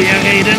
[0.00, 0.58] Wir reden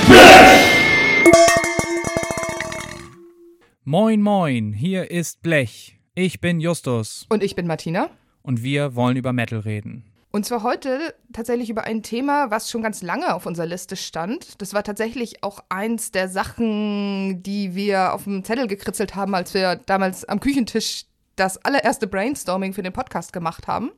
[3.84, 5.98] Moin, moin, hier ist Blech.
[6.14, 8.12] Ich bin Justus Und ich bin Martina.
[8.44, 10.06] und wir wollen über Metal reden.
[10.30, 14.62] Und zwar heute tatsächlich über ein Thema, was schon ganz lange auf unserer Liste stand.
[14.62, 19.56] Das war tatsächlich auch eins der Sachen, die wir auf dem Zettel gekritzelt haben, als
[19.56, 23.90] wir damals am Küchentisch das allererste Brainstorming für den Podcast gemacht haben.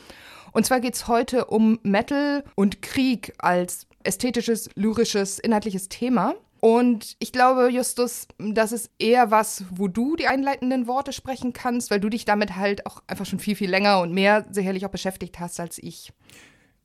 [0.54, 6.36] Und zwar geht es heute um Metal und Krieg als ästhetisches, lyrisches, inhaltliches Thema.
[6.60, 11.92] Und ich glaube, Justus, das ist eher was, wo du die einleitenden Worte sprechen kannst,
[11.92, 14.89] weil du dich damit halt auch einfach schon viel, viel länger und mehr sicherlich auch
[14.92, 16.14] beschäftigt hast als ich.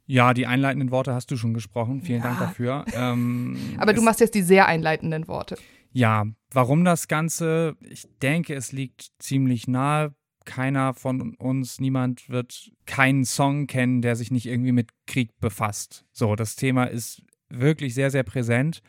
[0.07, 2.03] Ja, die einleitenden Worte hast du schon gesprochen.
[2.03, 2.29] Vielen Ja.
[2.29, 2.85] Dank dafür.
[2.95, 5.57] Ähm, Aber du machst jetzt die sehr einleitenden Worte.
[5.93, 7.77] Ja, warum das Ganze?
[7.81, 10.13] Ich denke, es liegt ziemlich nahe.
[10.49, 16.07] Keiner von uns, niemand wird keinen Song kennen, der sich nicht irgendwie mit Krieg befasst.
[16.11, 18.81] So, das Thema ist wirklich sehr, sehr präsent.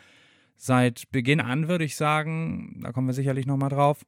[0.55, 4.05] Seit Beginn an würde ich sagen, da kommen wir sicherlich nochmal drauf.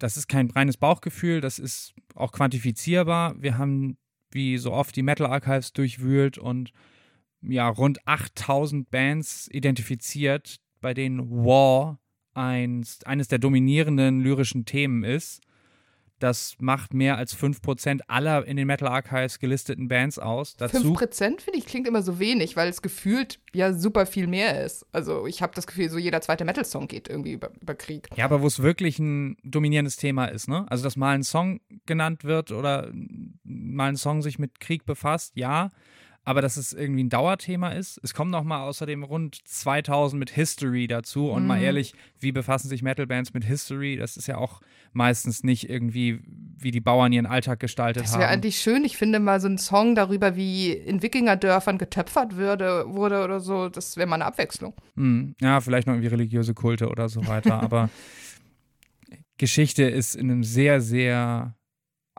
[0.00, 3.40] Das ist kein reines Bauchgefühl, das ist auch quantifizierbar.
[3.40, 3.96] Wir haben
[4.32, 6.72] wie so oft die Metal Archives durchwühlt und
[7.42, 12.00] ja, rund 8000 Bands identifiziert, bei denen War
[12.34, 15.42] eins, eines der dominierenden lyrischen Themen ist.
[16.22, 20.56] Das macht mehr als 5% aller in den Metal Archives gelisteten Bands aus.
[20.56, 24.64] Dazu 5% finde ich klingt immer so wenig, weil es gefühlt ja super viel mehr
[24.64, 24.86] ist.
[24.92, 28.08] Also ich habe das Gefühl, so jeder zweite Metal-Song geht irgendwie über, über Krieg.
[28.14, 30.64] Ja, aber wo es wirklich ein dominierendes Thema ist, ne?
[30.68, 32.92] Also, dass mal ein Song genannt wird oder
[33.42, 35.70] mal ein Song sich mit Krieg befasst, ja.
[36.24, 37.98] Aber dass es irgendwie ein Dauerthema ist.
[38.04, 41.28] Es kommen noch mal außerdem rund 2000 mit History dazu.
[41.28, 43.96] Und mal ehrlich, wie befassen sich Metal-Bands mit History?
[43.96, 44.60] Das ist ja auch
[44.92, 46.20] meistens nicht irgendwie,
[46.58, 48.34] wie die Bauern ihren Alltag gestaltet Das wäre haben.
[48.34, 48.84] eigentlich schön.
[48.84, 53.68] Ich finde mal so ein Song darüber, wie in Wikingerdörfern getöpfert würde, wurde oder so.
[53.68, 54.74] Das wäre mal eine Abwechslung.
[54.94, 57.54] Hm, ja, vielleicht noch irgendwie religiöse Kulte oder so weiter.
[57.62, 57.90] aber
[59.38, 61.56] Geschichte ist in einem sehr, sehr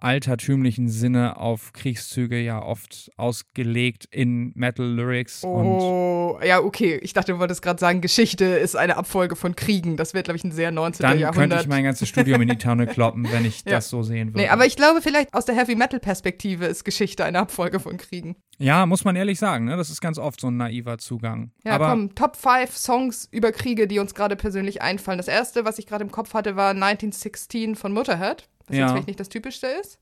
[0.04, 5.44] altertümlichen Sinne auf Kriegszüge ja oft ausgelegt in Metal Lyrics.
[5.44, 7.00] Und Oh, ja, okay.
[7.02, 9.98] Ich dachte, du wolltest gerade sagen, Geschichte ist eine Abfolge von Kriegen.
[9.98, 11.02] Das wird, glaube ich, ein sehr 19.
[11.02, 11.62] dann könnte Jahrhundert.
[11.62, 13.74] ich mein ganzes Studium in die Tonne kloppen, wenn ich Ja.
[13.74, 14.40] das so sehen würde.
[14.40, 18.36] nee, aber ich glaube, vielleicht aus der Heavy-Metal-Perspektive ist Geschichte eine Abfolge von Kriegen.
[18.60, 19.78] ja, muss man ehrlich sagen, ne?
[19.78, 21.52] das ist ganz oft so ein naiver Zugang.
[21.64, 25.18] Ja, aber komm, Top 5 Songs über Kriege, die uns gerade persönlich einfallen.
[25.18, 28.84] Das erste, was ich gerade im Kopf hatte, war 1916 von Motorhead, was Ja.
[28.84, 30.00] jetzt vielleicht nicht das Typischste ist.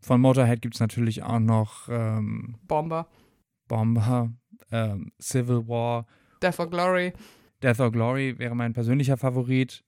[0.00, 3.08] von Motorhead gibt es natürlich auch noch ähm, Bomber,
[3.66, 4.32] Bomber,
[4.70, 6.06] ähm, Civil War,
[6.42, 7.12] Death or Glory.
[7.62, 9.82] Death or Glory wäre mein persönlicher Favorit.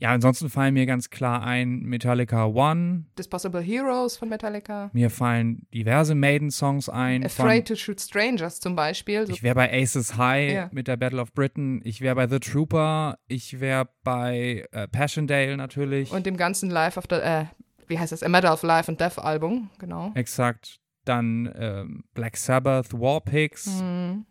[0.00, 3.06] Ja, ansonsten fallen mir ganz klar ein Metallica One.
[3.18, 4.90] Dispossible Heroes von Metallica.
[4.92, 7.24] Mir fallen diverse Maiden-Songs ein.
[7.24, 9.26] Afraid to Shoot Strangers zum Beispiel.
[9.26, 10.68] So, ich wäre bei Aces High Ja.
[10.72, 11.80] mit der Battle of Britain.
[11.82, 13.18] Ich wäre bei The Trooper.
[13.26, 16.12] Ich wäre bei äh, Passchendaele natürlich.
[16.12, 17.46] und dem ganzen Life of the, äh,
[17.88, 18.22] wie heißt das?
[18.22, 20.12] A Matter of Life and Death Album, genau.
[20.14, 20.78] Exakt.
[21.06, 24.26] Dann ähm, Black Sabbath, Warpigs, Hm,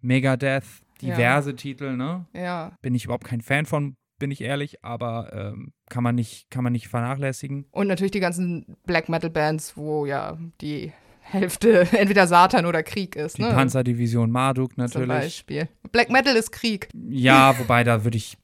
[0.00, 0.64] Megadeth,
[1.00, 1.14] Ja.
[1.16, 2.26] diverse Titel, ne?
[2.34, 2.72] ja.
[2.82, 6.64] Bin ich überhaupt kein Fan von, bin ich ehrlich, aber ähm, kann, man nicht, kann
[6.64, 7.66] man nicht vernachlässigen.
[7.70, 13.14] Und natürlich die ganzen Black Metal Bands, wo ja die Hälfte entweder Satan oder Krieg
[13.16, 13.50] ist, Die ne?
[13.50, 15.08] Panzerdivision Marduk zum natürlich.
[15.08, 15.68] Beispiel.
[15.92, 16.88] Black Metal ist Krieg.
[17.08, 18.36] Ja, wobei da würde ich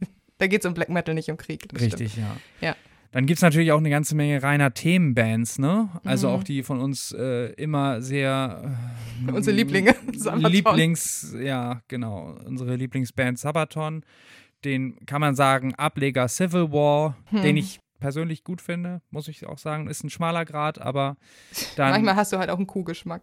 [0.38, 1.62] Da geht es um Black Metal, nicht um Krieg.
[1.62, 1.80] stimmt.
[1.80, 2.36] Richtig, ja.
[2.60, 2.76] Ja.
[3.12, 5.88] Dann gibt es natürlich auch eine ganze Menge reiner Themenbands, ne?
[6.02, 6.34] Also Mhm.
[6.34, 8.76] auch die von uns äh, immer sehr
[9.28, 10.50] äh, Unsere Lieblinge, Sabaton.
[10.50, 14.04] Lieblings, ja, genau, unsere Lieblingsband Sabaton.
[14.64, 17.42] Den kann man sagen, Ableger Civil War, Hm.
[17.42, 19.88] den ich persönlich gut finde, muss ich auch sagen.
[19.88, 21.16] Ist ein schmaler Grad, aber
[21.76, 23.22] dann Manchmal hast du halt auch einen Kuhgeschmack.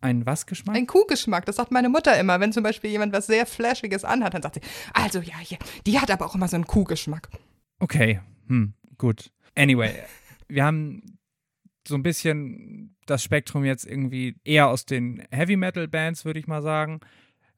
[0.00, 0.76] ein was Geschmack?
[0.76, 2.40] Ein Kuhgeschmack, das sagt meine Mutter immer.
[2.40, 4.60] Wenn zum Beispiel jemand was sehr Flashiges anhat, dann sagt sie,
[4.94, 7.28] also ja, hier, die hat aber auch immer so einen Kuhgeschmack.
[7.78, 9.30] Okay, hm, gut.
[9.54, 9.92] Anyway,
[10.48, 11.18] wir haben
[11.86, 16.46] so ein bisschen das Spektrum jetzt irgendwie eher aus den Heavy Metal Bands, würde ich
[16.46, 17.00] mal sagen.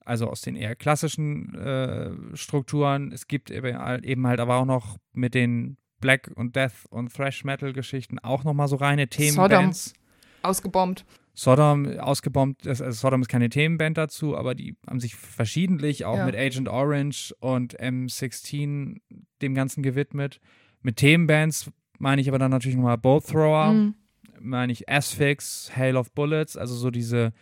[0.04, 3.10] Also aus den eher klassischen äh, Strukturen.
[3.12, 7.72] Es gibt eben halt- aber auch noch mit den Black und Death und Thrash Metal
[7.72, 9.94] Geschichten auch noch mal so reine Themenbands.
[10.42, 11.06] Ausgebombt.
[11.36, 16.26] Sodom ausgebombt, also Sodom ist keine Themenband dazu, aber die haben sich verschiedentlich auch Ja.
[16.26, 19.00] mit Agent Orange und M16
[19.42, 20.40] dem Ganzen gewidmet.
[20.82, 23.94] Mit Themenbands meine ich aber dann natürlich nochmal Bolt Thrower, Mhm.
[24.40, 27.32] meine ich Asphyx, Hail of Bullets, also so diese,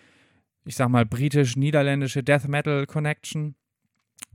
[0.64, 3.55] ich sag mal, britisch-niederländische Death Metal Connection.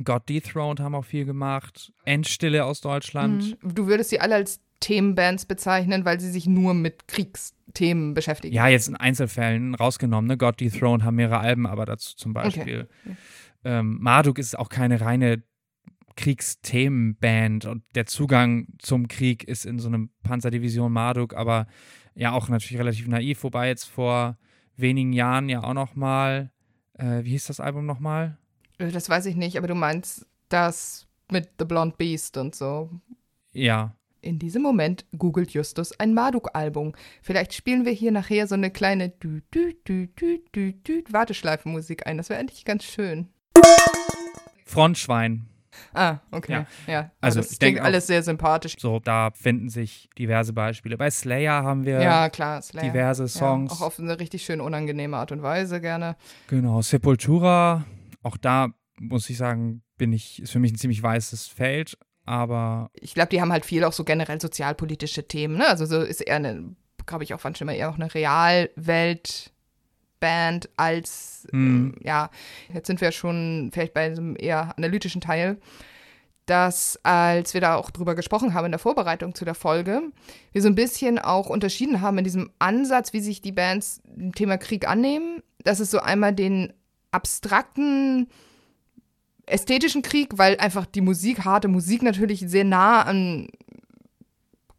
[0.04, 1.94] God Dethroned haben auch viel gemacht.
[2.04, 3.58] Endstille aus Deutschland.
[3.64, 3.74] Mhm.
[3.74, 8.54] Du würdest sie alle als Themenbands bezeichnen, weil sie sich nur mit Kriegsthemen beschäftigen.
[8.54, 10.28] Ja, jetzt in Einzelfällen rausgenommen.
[10.28, 10.38] Ne?
[10.38, 12.88] God Dethroned haben mehrere Alben, aber dazu zum Beispiel.
[13.64, 15.44] ähm, Marduk ist auch keine reine
[16.16, 21.68] Kriegsthemenband und der Zugang zum Krieg ist in so einem Panzerdivision Marduk, aber
[22.16, 24.38] ja auch natürlich relativ naiv, wobei jetzt vor
[24.78, 26.52] wenigen Jahren ja auch noch mal,
[26.94, 28.38] äh, wie hieß das Album noch mal?
[28.78, 32.90] Äh, das weiß ich nicht, aber du meinst das mit The Blonde Beast und so.
[33.52, 33.94] Ja.
[34.22, 36.94] In diesem Moment googelt Justus ein Marduk-Album.
[37.22, 42.08] Vielleicht spielen wir hier nachher so eine kleine Dü -Dü -Dü -Dü -Dü -Dü Warteschleifenmusik
[42.08, 42.18] ein.
[42.18, 43.30] Das wäre eigentlich ganz schön.
[44.66, 45.48] Frontschwein.
[45.94, 46.66] Ah, okay.
[46.88, 47.12] Ja, ja.
[47.22, 48.76] also das klingt alles sehr sympathisch.
[48.78, 50.98] So, da finden sich diverse Beispiele.
[50.98, 52.84] Bei Slayer haben wir ja, klar, Slayer.
[52.84, 53.72] diverse Songs.
[53.72, 56.16] Ja, auch auf eine richtig schön unangenehme Art und Weise gerne.
[56.48, 57.86] Genau, Sepultura,
[58.24, 58.70] auch da
[59.00, 62.90] muss ich sagen, bin ich, ist für mich ein ziemlich weißes Feld, aber.
[62.94, 65.68] Ich glaube, die haben halt viel auch so generell sozialpolitische Themen, ne?
[65.68, 66.76] Also so ist eher eine,
[67.06, 69.52] glaube ich, auch fand schon immer eher auch eine Realwelt.
[70.20, 71.96] Band als, mhm.
[72.02, 72.30] äh, ja,
[72.74, 75.58] jetzt sind wir schon vielleicht bei einem eher analytischen Teil,
[76.46, 80.02] dass als wir da auch drüber gesprochen haben in der Vorbereitung zu der Folge,
[80.54, 84.34] wir so ein bisschen auch unterschieden haben in diesem Ansatz, wie sich die Bands dem
[84.34, 85.44] Thema Krieg annehmen.
[85.64, 86.74] Das ist so einmal den
[87.12, 88.28] abstrakten
[89.46, 93.48] ästhetischen Krieg, weil einfach die Musik, harte Musik natürlich sehr nah an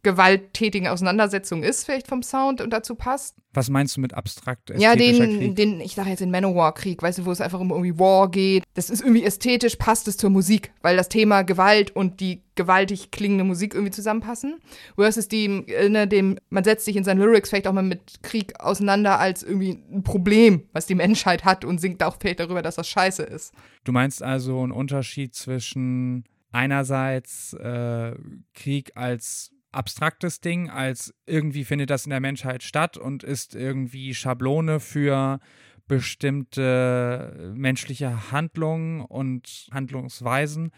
[0.01, 3.35] gewalttätigen Auseinandersetzungen ist, vielleicht vom Sound und dazu passt.
[3.53, 5.55] Was meinst du mit abstrakt Ja, den, Krieg?
[5.55, 8.63] den, ich sage jetzt den Manowar-Krieg, weißt du, wo es einfach um irgendwie War geht.
[8.75, 13.11] Das ist irgendwie ästhetisch, passt es zur Musik, weil das Thema Gewalt und die gewaltig
[13.11, 14.59] klingende Musik irgendwie zusammenpassen.
[14.95, 18.59] Versus dem, ne, dem, man setzt sich in seinen Lyrics vielleicht auch mal mit Krieg
[18.59, 22.75] auseinander als irgendwie ein Problem, was die Menschheit hat und singt auch vielleicht darüber, dass
[22.75, 23.53] das scheiße ist.
[23.83, 28.13] Du meinst also einen Unterschied zwischen einerseits äh,
[28.53, 34.13] Krieg als abstraktes Ding, als irgendwie findet das in der Menschheit statt und ist irgendwie
[34.13, 35.39] Schablone für
[35.87, 40.71] bestimmte menschliche Handlungen und Handlungsweisen,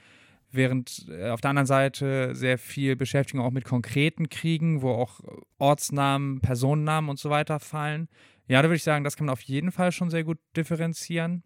[0.52, 5.20] während äh, auf der anderen Seite sehr viel Beschäftigung auch mit konkreten Kriegen, wo auch
[5.58, 8.10] Ortsnamen, Personennamen und so weiter fallen.
[8.48, 11.44] Ja, da würde ich sagen, das kann man auf jeden Fall schon sehr gut differenzieren.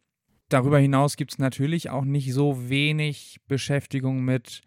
[0.50, 4.62] Darüber hinaus gibt es natürlich auch nicht so wenig Beschäftigung mit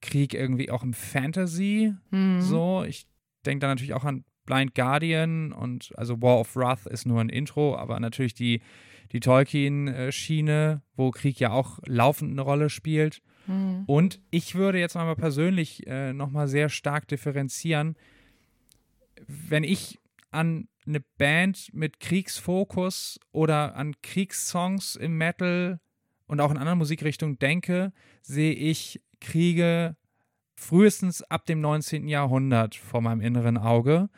[0.00, 1.94] Krieg irgendwie auch im Fantasy.
[2.10, 2.40] Mhm.
[2.40, 3.06] So, ich
[3.44, 7.28] denke da natürlich auch an Blind Guardian und also War of Wrath ist nur ein
[7.28, 8.60] Intro, aber natürlich die,
[9.12, 13.22] die Tolkien-Schiene, wo Krieg ja auch laufend eine Rolle spielt.
[13.46, 13.84] Mhm.
[13.86, 17.96] Und ich würde jetzt mal persönlich äh, nochmal sehr stark differenzieren,
[19.26, 19.98] wenn ich
[20.30, 25.80] an eine Band mit Kriegsfokus oder an Kriegssongs im Metal
[26.26, 29.96] und auch in anderen Musikrichtungen denke, sehe ich Kriege
[30.56, 32.08] frühestens ab dem 19.
[32.08, 34.08] Jahrhundert vor meinem inneren Auge.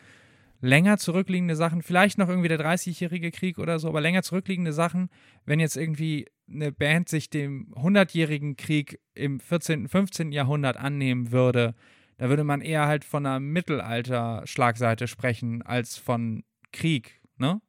[0.60, 5.08] Länger zurückliegende Sachen, vielleicht noch irgendwie der 30-jährige Krieg oder so, aber länger zurückliegende Sachen,
[5.44, 10.32] wenn jetzt irgendwie eine Band sich dem 100-jährigen Krieg im 14., 15.
[10.32, 11.74] Jahrhundert annehmen würde,
[12.16, 16.42] da würde man eher halt von einer Mittelalter-Schlagseite sprechen als von
[16.72, 17.60] Krieg, ne?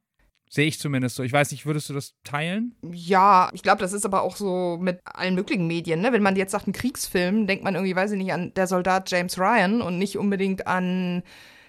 [0.52, 1.22] Sehe ich zumindest so.
[1.22, 2.74] Ich weiß nicht, würdest du das teilen?
[2.82, 6.00] Ja, ich glaube, das ist aber auch so mit allen möglichen Medien.
[6.00, 6.12] Ne?
[6.12, 9.08] Wenn man jetzt sagt, ein Kriegsfilm, denkt man irgendwie, weiß ich nicht, an der Soldat
[9.12, 11.22] James Ryan und nicht unbedingt an,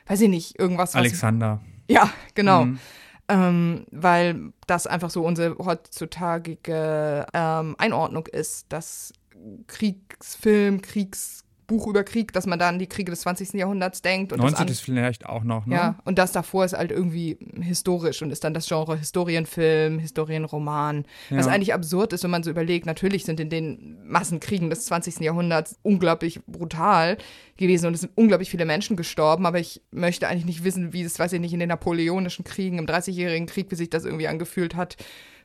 [0.07, 0.95] weiß ich nicht, irgendwas.
[0.95, 1.62] Alexander.
[1.62, 2.66] Was, ja, genau.
[2.66, 2.80] Mhm.
[3.30, 9.14] Ähm, weil das einfach so unsere heutzutage ähm, Einordnung ist, dass
[9.68, 13.54] Kriegsfilm, Kriegs Buch über Krieg, dass man da an die Kriege des 20.
[13.54, 14.33] Jahrhunderts denkt.
[14.33, 14.68] Und 19.
[14.68, 15.75] ist vielleicht auch noch, ne?
[15.75, 21.06] Ja, und das davor ist halt irgendwie historisch und ist dann das Genre Historienfilm, Historienroman.
[21.30, 21.37] Ja.
[21.37, 25.21] Was eigentlich absurd ist, wenn man so überlegt, natürlich sind in den Massenkriegen des 20.
[25.21, 27.18] Jahrhunderts unglaublich brutal
[27.56, 31.04] gewesen und es sind unglaublich viele Menschen gestorben, aber ich möchte eigentlich nicht wissen, wie
[31.04, 34.28] es, weiß ich nicht, in den napoleonischen Kriegen, im Dreißigjährigen Krieg, wie sich das irgendwie
[34.28, 34.97] angefühlt hat,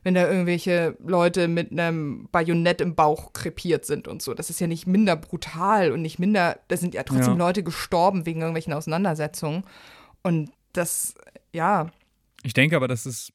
[0.07, 4.33] wenn da irgendwelche Leute mit einem Bajonett im Bauch krepiert sind und so.
[4.33, 7.39] Das ist ja nicht minder brutal und nicht minder, da sind ja trotzdem ja.
[7.39, 9.65] Leute gestorben wegen irgendwelchen Auseinandersetzungen.
[10.23, 11.13] Und das,
[11.51, 11.91] ja.
[12.41, 13.33] Ich denke aber, dass es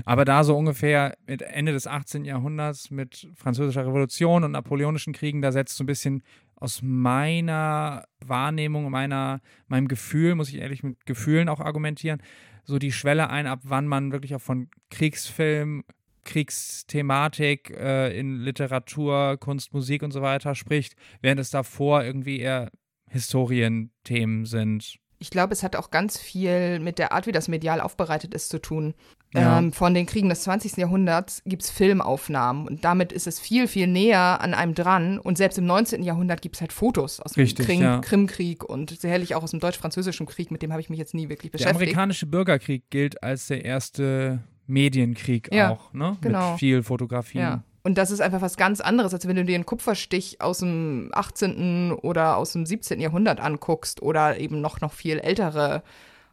[0.06, 2.24] Aber da so ungefähr mit Ende des 18.
[2.24, 6.24] Jahrhunderts mit französischer Revolution und napoleonischen Kriegen, da setzt so ein bisschen
[6.56, 12.22] aus meiner Wahrnehmung, meiner, meinem Gefühl, muss ich ehrlich mit Gefühlen auch argumentieren,
[12.64, 15.84] so die Schwelle ein, ab wann man wirklich auch von Kriegsfilm,
[16.24, 22.72] Kriegsthematik äh, in Literatur, Kunst, Musik und so weiter spricht, während es davor irgendwie eher
[23.10, 24.98] Historienthemen sind.
[25.20, 28.50] Ich glaube, es hat auch ganz viel mit der Art, wie das medial aufbereitet ist,
[28.50, 28.94] zu tun.
[29.36, 29.60] Ja.
[29.60, 30.78] Ähm, von den Kriegen des 20.
[30.78, 35.20] Jahrhunderts gibt es Filmaufnahmen und damit ist es viel, viel näher an einem dran.
[35.20, 36.04] Und selbst im 19.
[36.04, 38.00] Jahrhundert gibt es halt Fotos aus dem Richtig, Krim ja.
[38.00, 41.30] Krimkrieg und sicherlich auch aus dem deutsch-französischen Krieg, mit dem habe ich mich jetzt nie
[41.30, 41.76] wirklich Der beschäftigt.
[41.82, 46.18] amerikanische Bürgerkrieg gilt als der erste Medienkrieg Ja, auch, ne?
[46.22, 46.52] genau.
[46.52, 47.40] Mit viel Fotografie.
[47.40, 47.64] Ja.
[47.84, 51.12] Und das ist einfach was ganz anderes, als wenn du dir einen Kupferstich aus dem
[51.14, 51.92] 18.
[51.92, 53.00] oder aus dem 17.
[53.00, 55.84] Jahrhundert anguckst oder eben noch, noch viel ältere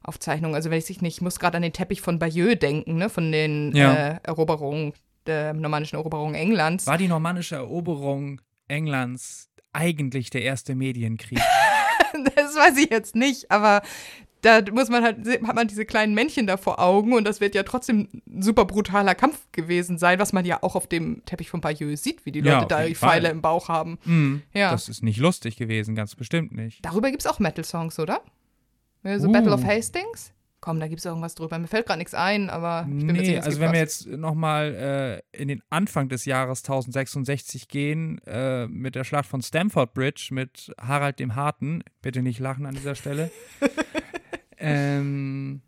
[0.05, 0.55] Aufzeichnungen.
[0.55, 3.09] Also wenn ich sich nicht, ich muss gerade an den Teppich von Bayeux denken, ne,
[3.09, 3.95] von den Ja.
[3.95, 4.93] äh, Eroberungen,
[5.27, 6.87] der normannischen Eroberung Englands.
[6.87, 11.39] War die normannische Eroberung Englands eigentlich der erste Medienkrieg?
[12.37, 13.81] Das weiß ich jetzt nicht, aber
[14.43, 17.55] da muss man halt, hat man diese kleinen Männchen da vor Augen und das wird
[17.55, 21.49] ja trotzdem ein super brutaler Kampf gewesen sein, was man ja auch auf dem Teppich
[21.49, 23.99] von Bayeux sieht, wie die Ja, Leute auf da die Pfeile im Bauch haben.
[24.05, 24.73] Hm, Ja.
[24.73, 26.85] Das ist nicht lustig gewesen, ganz bestimmt nicht.
[26.85, 28.21] Darüber gibt es auch Metal-Songs, oder?
[29.05, 29.33] Ja, So Uh.
[29.33, 30.33] Battle of Hastings?
[30.61, 31.59] Komm, da gibt es irgendwas drüber.
[31.59, 33.81] Mir fällt gerade nichts ein, aber ich bin mir Nee, sicher, es also wenn wir
[33.83, 34.05] was.
[34.05, 39.43] jetzt nochmal äh, in den Anfang des Jahres 1066 gehen, äh, mit der Schlacht von
[39.43, 43.33] Stamford Bridge mit Harald dem Harten, bitte nicht lachen an dieser Stelle,
[44.59, 45.63] ähm,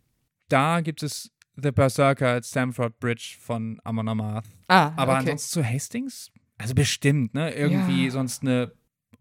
[0.48, 4.46] da gibt es The Berserker at Stamford Bridge von Amon Amarth.
[4.68, 5.20] Ah, Aber okay.
[5.20, 6.30] ansonsten zu Hastings?
[6.58, 7.52] Also bestimmt, ne?
[7.52, 8.10] Irgendwie Ja.
[8.10, 8.72] sonst eine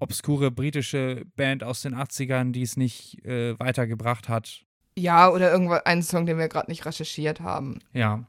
[0.03, 4.62] obskure britische Band aus den 80ern, die es nicht äh, weitergebracht hat.
[4.95, 7.79] Ja, oder irgendwo einen Song, den wir gerade nicht recherchiert haben.
[7.93, 8.25] Ja.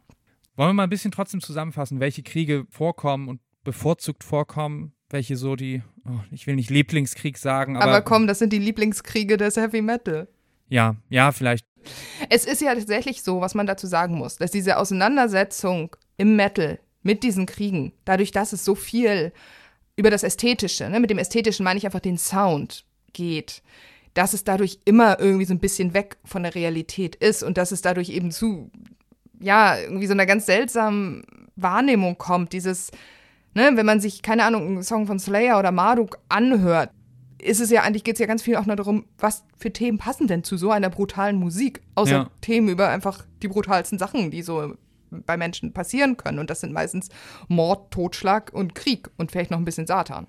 [0.57, 4.93] Wollen wir mal ein bisschen trotzdem zusammenfassen, welche Kriege vorkommen und bevorzugt vorkommen?
[5.11, 8.59] Welche so die, oh, ich will nicht Lieblingskrieg sagen, aber, Aber, komm, das sind die
[8.59, 10.29] Lieblingskriege des Heavy Metal.
[10.69, 11.67] ja, ja, vielleicht.
[12.31, 16.79] Es ist ja tatsächlich so, was man dazu sagen muss, dass diese Auseinandersetzung im Metal
[17.03, 19.33] mit diesen Kriegen, dadurch, dass es so viel
[19.97, 23.63] über das Ästhetische, ne, mit dem Ästhetischen meine ich einfach den Sound geht,
[24.15, 27.73] dass es dadurch immer irgendwie so ein bisschen weg von der Realität ist und dass
[27.73, 28.71] es dadurch eben zu,
[29.41, 31.25] ja, irgendwie so einer ganz seltsamen
[31.57, 32.91] Wahrnehmung kommt, dieses,
[33.55, 36.91] ne, wenn man sich, keine Ahnung, einen Song von Slayer oder Marduk anhört,
[37.41, 39.99] ist es ja eigentlich, geht es ja ganz viel auch nur darum, was für Themen
[39.99, 42.31] passen denn zu so einer brutalen Musik, außer Ja.
[42.41, 44.75] Themen über einfach die brutalsten Sachen, die so
[45.23, 46.39] bei Menschen passieren können.
[46.39, 47.09] Und das sind meistens
[47.49, 50.27] Mord, Totschlag und Krieg und vielleicht noch ein bisschen Satan.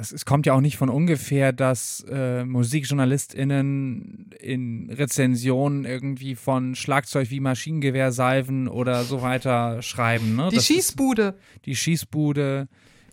[0.00, 6.74] Es, es kommt ja auch nicht von ungefähr, dass äh, MusikjournalistInnen in Rezensionen irgendwie von
[6.74, 10.34] Schlagzeug wie Maschinengewehrsalven oder so weiter schreiben.
[10.34, 10.48] Ne?
[10.50, 11.38] Die Das ist Schießbude.
[11.64, 12.66] Die Schießbude,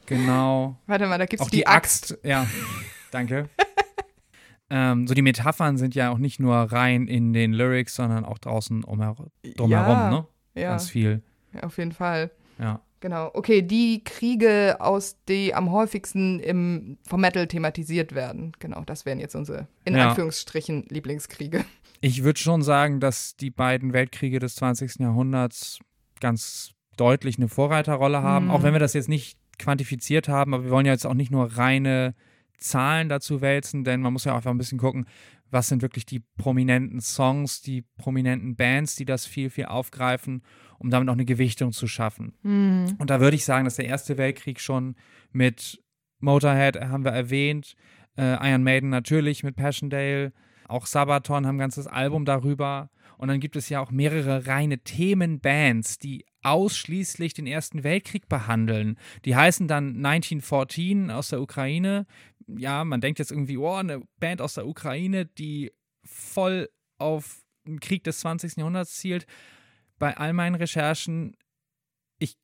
[0.08, 0.80] genau.
[0.88, 2.48] Warte mal, da gibt es Auch die, die Axt, ja.
[3.12, 3.48] Danke.
[4.72, 8.39] ähm, so die Metaphern sind ja auch nicht nur rein in den Lyrics, sondern auch
[8.39, 9.16] draußen umher
[9.56, 10.28] drumherum, Ja, ne?
[10.56, 11.22] Ja, Ganz viel.
[11.53, 12.32] ja, auf jeden Fall.
[12.60, 12.82] Ja.
[13.01, 13.32] Genau.
[13.34, 18.51] Okay, die Kriege, aus die am häufigsten im, vom Metal thematisiert werden.
[18.60, 20.10] Genau, das wären jetzt unsere, in Ja.
[20.10, 21.63] Anführungsstrichen, Lieblingskriege.
[22.01, 25.00] Ich würde schon sagen, dass die beiden Weltkriege des 20.
[25.00, 25.79] Jahrhunderts
[26.20, 28.51] ganz deutlich eine Vorreiterrolle haben, Mhm.
[28.51, 31.32] auch wenn wir das jetzt nicht quantifiziert haben, aber wir wollen ja jetzt auch nicht
[31.32, 32.15] nur reine
[32.58, 35.06] Zahlen dazu wälzen, denn man muss ja einfach ein bisschen gucken,
[35.51, 40.44] was sind wirklich die prominenten Songs, die prominenten Bands, die das viel, viel aufgreifen,
[40.77, 42.34] um damit auch eine Gewichtung zu schaffen.
[43.00, 44.96] Und da würde ich sagen, dass der Erste Weltkrieg schon
[45.32, 45.82] mit
[46.20, 47.75] Motorhead äh, haben wir erwähnt,
[48.18, 50.34] äh, Iron Maiden natürlich mit Passchendaele,
[50.68, 52.89] auch Sabaton haben ein ganzes Album darüber.
[53.18, 58.98] Und dann gibt es ja auch mehrere reine Themenbands, die ausschließlich den Ersten Weltkrieg behandeln.
[59.25, 62.06] Die heißen dann 1914 aus der Ukraine
[62.58, 65.72] ja, man denkt jetzt irgendwie, oh, eine Band aus der Ukraine, die
[66.03, 68.58] voll auf einen Krieg des 20.
[68.58, 69.25] Jahrhunderts zielt.
[69.98, 71.36] Bei all meinen Recherchen,
[72.20, 72.38] ich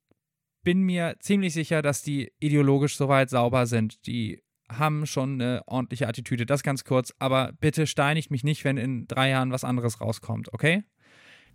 [0.63, 4.05] bin mir ziemlich sicher, dass die ideologisch soweit sauber sind.
[4.07, 6.45] Die haben schon eine ordentliche Attitüde.
[6.45, 10.53] Das ganz kurz, aber bitte steinigt mich nicht, wenn in drei Jahren was anderes rauskommt,
[10.53, 10.83] okay?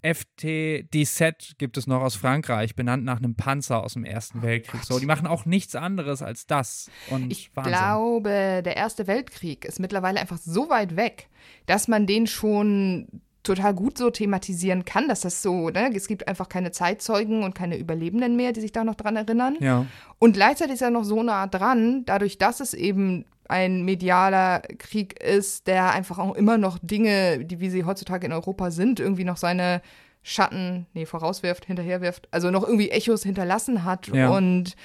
[0.03, 4.83] FT-17 gibt es noch aus Frankreich, benannt nach einem Panzer aus dem Ersten oh Weltkrieg.
[4.85, 6.91] So, die machen auch nichts anderes als das.
[7.11, 7.73] Und ich Wahnsinn.
[7.73, 11.29] glaube, der Erste Weltkrieg ist mittlerweile einfach so weit weg,
[11.67, 13.09] dass man den schon
[13.43, 17.55] total gut so thematisieren kann, dass das so, ne, es gibt einfach keine Zeitzeugen und
[17.55, 19.57] keine Überlebenden mehr, die sich da noch dran erinnern.
[19.61, 19.87] Ja.
[20.19, 25.21] Und gleichzeitig ist er noch so nah dran, dadurch, dass es eben ein medialer Krieg
[25.23, 29.25] ist, der einfach auch immer noch Dinge, die wie sie heutzutage in Europa sind, irgendwie
[29.25, 29.83] noch seine
[30.23, 34.31] Schatten, nee, vorauswirft, hinterherwirft, also noch irgendwie Echos hinterlassen hat ja.
[34.31, 34.77] und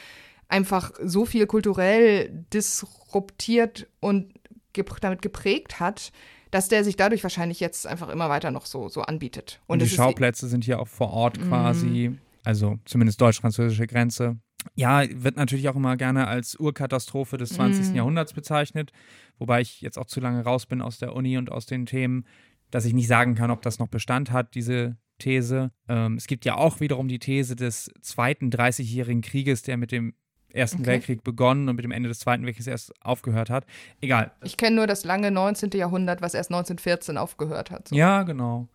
[0.48, 4.34] einfach so viel kulturell disruptiert und
[4.74, 6.12] gep damit geprägt hat,
[6.52, 9.62] dass der sich dadurch wahrscheinlich jetzt einfach immer weiter noch so, so anbietet.
[9.68, 12.20] Und, und die Schauplätze sind hier auch vor Ort quasi, mm.
[12.44, 14.38] also zumindest deutsch-französische Grenze
[14.74, 17.92] ja, wird natürlich auch immer gerne als Urkatastrophe des 20.
[17.92, 17.96] Mm.
[17.96, 18.92] Jahrhunderts bezeichnet,
[19.38, 22.26] wobei ich jetzt auch zu lange raus bin aus der Uni und aus den Themen,
[22.72, 25.72] dass ich nicht sagen kann, ob das noch Bestand hat, diese These.
[25.88, 30.14] Ähm, es gibt ja auch wiederum die These des zweiten 30-jährigen Krieges, der mit dem
[30.56, 30.88] Ersten okay.
[30.88, 33.66] Weltkrieg begonnen und mit dem Ende des Zweiten Weltkriegs erst aufgehört hat.
[34.02, 34.32] Egal.
[34.44, 35.72] Ich kenne nur das lange 19.
[35.72, 37.90] Jahrhundert, was erst 1914 aufgehört hat.
[37.90, 37.96] So.
[37.96, 38.70] Ja, genau.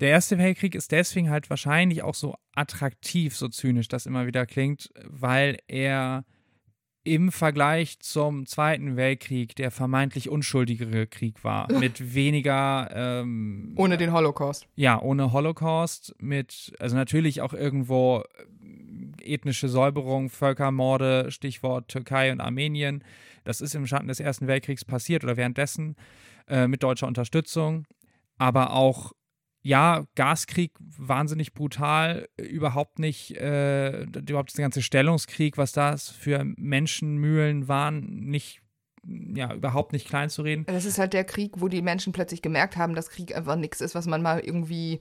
[0.00, 4.46] Der Erste Weltkrieg ist deswegen halt wahrscheinlich auch so attraktiv, so zynisch das immer wieder
[4.46, 6.24] klingt, weil er
[7.04, 11.70] im Vergleich zum Zweiten Weltkrieg der vermeintlich unschuldigere Krieg war.
[11.72, 12.90] Mit weniger.
[12.94, 14.66] Ähm, ohne den Holocaust.
[14.74, 16.14] Ja, ohne Holocaust.
[16.18, 18.22] Mit, also natürlich auch irgendwo
[19.22, 23.02] äh, ethnische Säuberung, Völkermorde, Stichwort Türkei und Armenien.
[23.44, 25.96] Das ist im Schatten des Ersten Weltkriegs passiert oder währenddessen
[26.48, 27.86] äh, mit deutscher Unterstützung.
[28.36, 29.12] Aber auch
[29.62, 37.68] ja, Gaskrieg wahnsinnig brutal, überhaupt nicht, äh, überhaupt der ganze Stellungskrieg, was das für Menschenmühlen
[37.68, 38.62] waren, nicht,
[39.04, 40.64] ja, überhaupt nicht klein zu reden.
[40.66, 43.80] Das ist halt der Krieg, wo die Menschen plötzlich gemerkt haben, dass Krieg einfach nichts
[43.80, 45.00] ist, was man mal irgendwie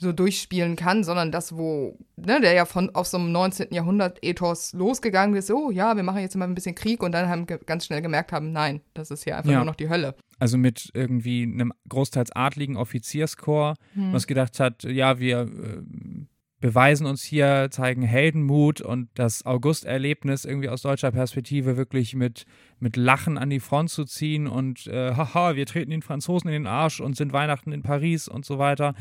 [0.00, 3.68] so durchspielen kann, sondern das, wo, ne, der ja von aus so einem 19.
[3.70, 7.46] Jahrhundert-Ethos losgegangen ist, oh ja, wir machen jetzt immer ein bisschen Krieg und dann haben
[7.46, 9.58] ganz schnell gemerkt haben, nein, das ist hier einfach ja.
[9.58, 10.14] nur noch die Hölle.
[10.38, 14.12] Also mit irgendwie einem großteils adligen Offizierskorps, hm.
[14.14, 15.82] was gedacht hat, ja, wir äh,
[16.60, 22.46] beweisen uns hier, zeigen Heldenmut und das August-Erlebnis irgendwie aus deutscher Perspektive wirklich mit,
[22.78, 26.54] mit Lachen an die Front zu ziehen und äh, haha, wir treten den Franzosen in
[26.54, 28.94] den Arsch und sind Weihnachten in Paris und so weiter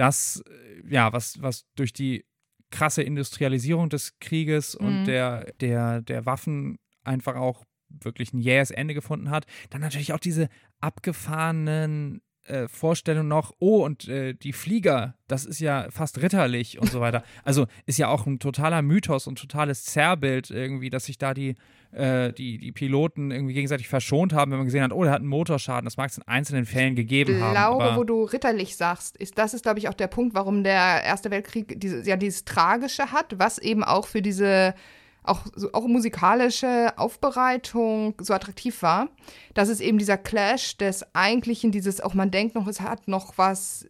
[0.00, 2.24] das, äh, ja, was, was durch die
[2.70, 4.86] krasse Industrialisierung des Krieges mhm.
[4.86, 9.44] und der, der, der Waffen einfach auch wirklich ein jähes Ende gefunden hat.
[9.68, 10.48] Dann natürlich auch diese
[10.80, 16.90] abgefahrenen äh, Vorstellung noch, oh, und äh, die Flieger, das ist ja fast ritterlich und
[16.90, 17.22] so weiter.
[17.44, 21.54] Also ist ja auch ein totaler Mythos und totales Zerrbild irgendwie, dass sich da die,
[21.92, 25.20] äh, die, die Piloten irgendwie gegenseitig verschont haben, wenn man gesehen hat, oh, der hat
[25.20, 25.84] einen Motorschaden.
[25.84, 27.50] Das mag es in einzelnen Fällen gegeben haben.
[27.50, 30.64] Ich glaube, wo du ritterlich sagst, ist das ist, glaube ich, auch der Punkt, warum
[30.64, 34.74] der Erste Weltkrieg diese, ja dieses Tragische hat, was eben auch für diese
[35.22, 35.40] auch,
[35.72, 39.08] auch musikalische Aufbereitung so attraktiv war,
[39.54, 43.36] dass es eben dieser Clash des eigentlichen, dieses auch man denkt noch, es hat noch
[43.36, 43.86] was,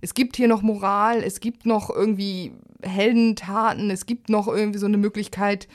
[0.00, 4.86] es gibt hier noch Moral, es gibt noch irgendwie Heldentaten, es gibt noch irgendwie so
[4.86, 5.68] eine Möglichkeit,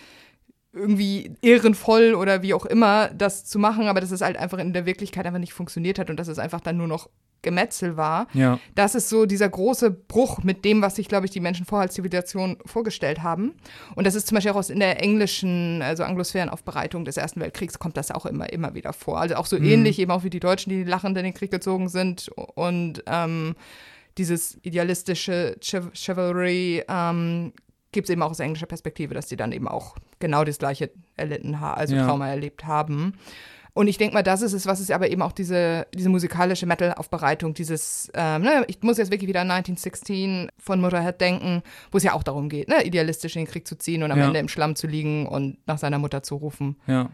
[0.73, 4.73] irgendwie ehrenvoll oder wie auch immer das zu machen, aber dass es halt einfach in
[4.73, 7.09] der Wirklichkeit einfach nicht funktioniert hat und dass es einfach dann nur noch
[7.41, 8.27] Gemetzel war.
[8.33, 8.59] Ja.
[8.73, 11.83] Das ist so dieser große Bruch mit dem, was sich, glaube ich, die Menschen vorher
[11.83, 13.53] als Zivilisation vorgestellt haben.
[13.95, 17.39] Und das ist zum Beispiel auch aus in der englischen, also anglosphären Aufbereitung des Ersten
[17.39, 19.19] Weltkriegs kommt das auch immer, immer wieder vor.
[19.19, 19.65] Also auch so mhm.
[19.65, 23.55] ähnlich eben auch wie die Deutschen, die lachend in den Krieg gezogen sind und ähm,
[24.17, 27.51] dieses idealistische Chivalry ähm,
[27.91, 30.91] gibt es eben auch aus englischer Perspektive, dass die dann eben auch genau das Gleiche
[31.15, 32.05] erlitten haben, also ja.
[32.05, 33.13] Trauma erlebt haben.
[33.75, 36.65] Und ich denke mal, das ist es, was es aber eben auch diese, diese musikalische
[36.65, 41.61] Metal-Aufbereitung, dieses, ähm, ne, ich muss jetzt wirklich wieder an 1916 von Motorhead denken,
[41.91, 44.19] wo es ja auch darum geht, ne, idealistisch in den Krieg zu ziehen und am
[44.19, 44.27] ja.
[44.27, 46.77] Ende im Schlamm zu liegen und nach seiner Mutter zu rufen.
[46.87, 47.09] Ja.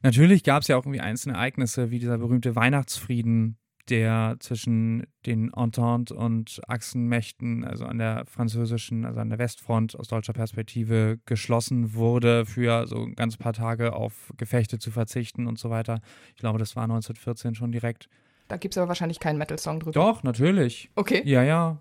[0.00, 3.58] Natürlich gab es ja auch irgendwie einzelne Ereignisse, wie dieser berühmte Weihnachtsfrieden,
[3.90, 10.08] der zwischen den Entente und Achsenmächten, also an der französischen, also an der Westfront aus
[10.08, 15.58] deutscher Perspektive geschlossen wurde, für so ein ganz paar Tage auf Gefechte zu verzichten und
[15.58, 16.00] so weiter.
[16.34, 18.08] Ich glaube, das war 1914 schon direkt.
[18.48, 19.92] Da gibt es aber wahrscheinlich keinen Metal-Song drüber.
[19.92, 20.90] Doch, natürlich.
[20.94, 21.22] Okay.
[21.24, 21.78] Ja, ja.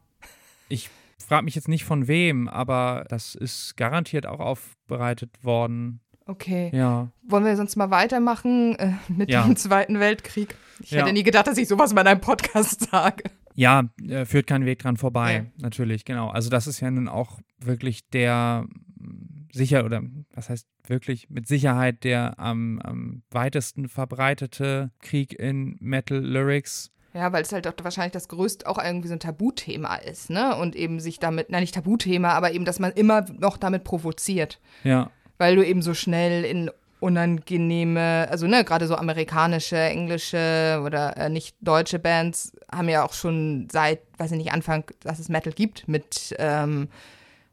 [0.69, 0.89] Ich
[1.19, 5.99] frage mich jetzt nicht von wem, aber das ist garantiert auch aufbereitet worden.
[6.25, 6.71] Okay.
[6.73, 7.09] Ja.
[7.23, 9.43] Wollen wir sonst mal weitermachen äh, mit Ja.
[9.43, 10.55] dem Zweiten Weltkrieg?
[10.79, 11.01] Ich Ja.
[11.01, 13.23] hätte nie gedacht, dass ich sowas mal in einem Podcast sage.
[13.55, 15.45] Ja, äh, führt kein Weg dran vorbei, Ja.
[15.63, 16.29] natürlich, genau.
[16.29, 20.01] Also das ist ja nun auch wirklich der mm, sicher oder
[20.33, 26.89] was heißt wirklich mit Sicherheit der am, am weitesten verbreitete Krieg in Metal Lyrics.
[27.13, 30.55] Ja, weil es halt auch wahrscheinlich das größte auch irgendwie so ein Tabuthema ist, ne?
[30.55, 34.59] Und eben sich damit, nein, nicht Tabuthema, aber eben, dass man immer noch damit provoziert.
[34.83, 36.69] Ja, Weil du eben so schnell in
[37.03, 43.13] unangenehme, also ne, gerade so amerikanische, englische oder äh, nicht deutsche Bands haben ja auch
[43.13, 46.87] schon seit, weiß ich nicht, Anfang, dass es Metal gibt, mit ähm,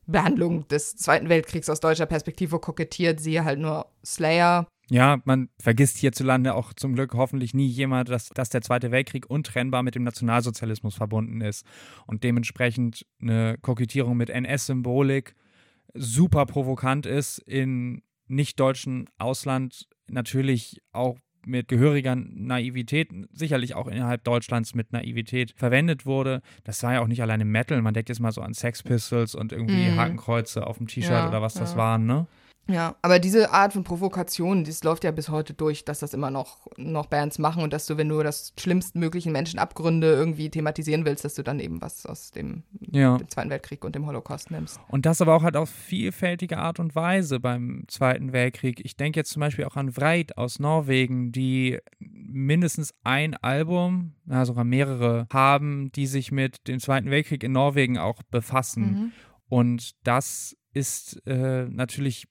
[0.07, 4.69] Behandlung des Zweiten Weltkriegs aus deutscher Perspektive kokettiert, siehe halt nur Slayer.
[4.89, 9.29] Ja, man vergisst hierzulande auch zum Glück hoffentlich nie jemand, dass, dass der Zweite Weltkrieg
[9.29, 11.65] untrennbar mit dem Nationalsozialismus verbunden ist
[12.07, 15.35] und dementsprechend eine Kokettierung mit NS-Symbolik
[15.95, 24.75] super provokant ist in nicht-deutschen Ausland natürlich auch mit gehöriger Naivität, sicherlich auch innerhalb Deutschlands
[24.75, 26.43] mit Naivität verwendet wurde.
[26.65, 29.35] Das war ja auch nicht alleine Metal, man denkt jetzt mal so an Sex Pistols
[29.35, 29.97] und irgendwie Mhm.
[29.97, 31.79] Hakenkreuze auf dem T-Shirt Ja, oder was das ja.
[31.79, 32.27] waren, ne?
[32.69, 36.31] Ja, aber diese Art von Provokation, das läuft ja bis heute durch, dass das immer
[36.31, 41.25] noch, noch Bands machen und dass du, wenn du das schlimmstmöglichen Menschenabgründe irgendwie thematisieren willst,
[41.25, 43.17] dass du dann eben was aus dem, Ja.
[43.17, 44.79] dem Zweiten Weltkrieg und dem Holocaust nimmst.
[44.89, 48.81] Und das aber auch halt auf vielfältige Art und Weise beim Zweiten Weltkrieg.
[48.85, 54.45] Ich denke jetzt zum Beispiel auch an Vreit aus Norwegen, die mindestens ein Album, ja
[54.45, 58.83] sogar mehrere, haben, die sich mit dem Zweiten Weltkrieg in Norwegen auch befassen.
[58.83, 59.13] Mhm.
[59.49, 62.29] Und das ist äh, natürlich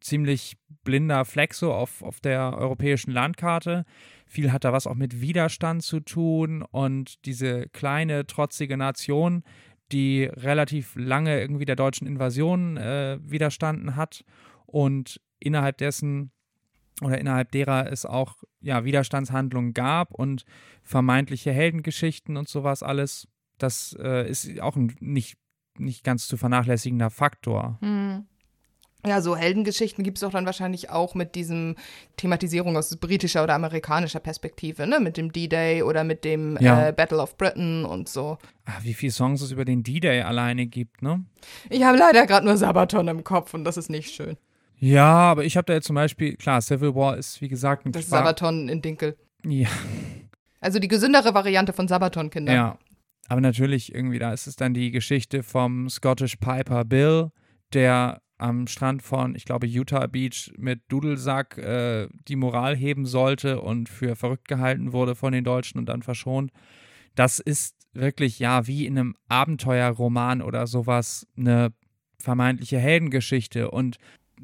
[0.00, 3.84] ziemlich blinder Fleck so auf, auf der europäischen Landkarte.
[4.26, 9.42] Viel hat da was auch mit Widerstand zu tun und diese kleine, trotzige Nation,
[9.92, 14.24] die relativ lange irgendwie der deutschen Invasion äh, widerstanden hat
[14.66, 16.30] und innerhalb dessen
[17.02, 20.44] oder innerhalb derer es auch ja, Widerstandshandlungen gab und
[20.82, 23.28] vermeintliche Heldengeschichten und sowas alles.
[23.58, 25.36] Das äh, ist auch ein nicht,
[25.76, 27.78] nicht ganz zu vernachlässigender Faktor.
[27.80, 28.26] Mhm.
[29.06, 31.76] Ja, so Heldengeschichten gibt es doch dann wahrscheinlich auch mit diesem
[32.16, 34.98] Thematisierung aus britischer oder amerikanischer Perspektive, ne?
[35.00, 36.88] Mit dem D-Day oder mit dem Ja.
[36.88, 38.38] äh, Battle of Britain und so.
[38.64, 41.24] Ah, wie viele Songs es über den D-Day alleine gibt, ne?
[41.68, 44.36] Ich habe leider gerade nur Sabaton im Kopf und das ist nicht schön.
[44.78, 47.92] Ja, aber ich habe da jetzt zum Beispiel, klar, Civil War ist wie gesagt ein
[47.92, 49.16] Das ist Qua- Sabaton in Dinkel.
[49.46, 49.68] Ja,
[50.60, 52.52] Also die gesündere Variante von Sabaton, Kinder.
[52.54, 52.78] ja.
[53.28, 57.30] Aber natürlich irgendwie, da ist es dann die Geschichte vom Scottish Piper Bill,
[57.72, 63.60] der am Strand von, ich glaube, Utah Beach mit Dudelsack äh, die Moral heben sollte
[63.60, 66.50] und für verrückt gehalten wurde von den Deutschen und dann verschont.
[67.14, 71.72] Das ist wirklich, ja, wie in einem Abenteuerroman oder sowas eine
[72.18, 73.70] vermeintliche Heldengeschichte.
[73.70, 73.98] Und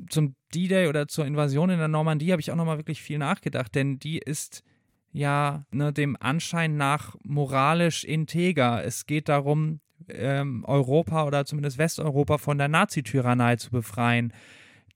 [0.09, 3.74] zum D-Day oder zur Invasion in der Normandie habe ich auch nochmal wirklich viel nachgedacht,
[3.74, 4.62] denn die ist
[5.12, 8.85] ja ne, dem Anschein nach moralisch integer.
[8.85, 14.33] Es geht darum, ähm, Europa oder zumindest Westeuropa von der Nazityrannei zu befreien.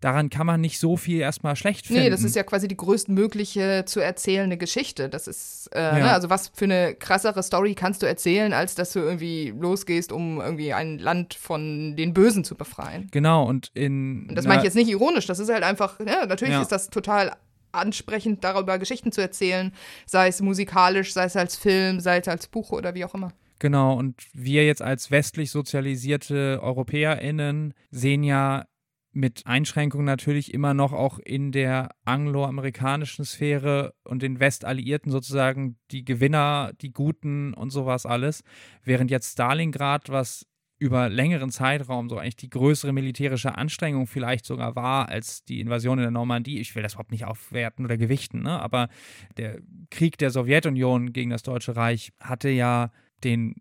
[0.01, 2.03] Daran kann man nicht so viel erstmal schlecht finden.
[2.03, 5.09] Nee, das ist ja quasi die größtmögliche zu erzählende Geschichte.
[5.09, 5.93] Das ist, äh, Ja.
[5.95, 10.13] ne, also was für eine krassere Story kannst du erzählen, als dass du irgendwie losgehst,
[10.13, 13.09] um irgendwie ein Land von den Bösen zu befreien.
[13.13, 14.27] Genau, und in.
[14.29, 16.61] Und das meine ich jetzt nicht ironisch, das ist halt einfach, ja, natürlich Ja.
[16.61, 17.33] ist das total
[17.73, 19.73] ansprechend, darüber Geschichten zu erzählen,
[20.07, 23.33] sei es musikalisch, sei es als Film, sei es als Buch oder wie auch immer.
[23.59, 28.67] Genau, und wir jetzt als westlich sozialisierte EuropäerInnen sehen ja
[29.15, 36.05] mit Einschränkungen natürlich immer noch auch in der angloamerikanischen Sphäre und den Westalliierten sozusagen die
[36.05, 38.43] Gewinner, die Guten und sowas alles.
[38.83, 40.47] Während jetzt Stalingrad, was
[40.79, 45.99] über längeren Zeitraum so eigentlich die größere militärische Anstrengung vielleicht sogar war als die Invasion
[45.99, 46.59] in der Normandie.
[46.59, 48.61] Ich will das überhaupt nicht aufwerten oder gewichten, ne?
[48.61, 48.89] aber
[49.37, 52.91] der Krieg der Sowjetunion gegen das Deutsche Reich hatte ja
[53.25, 53.57] den,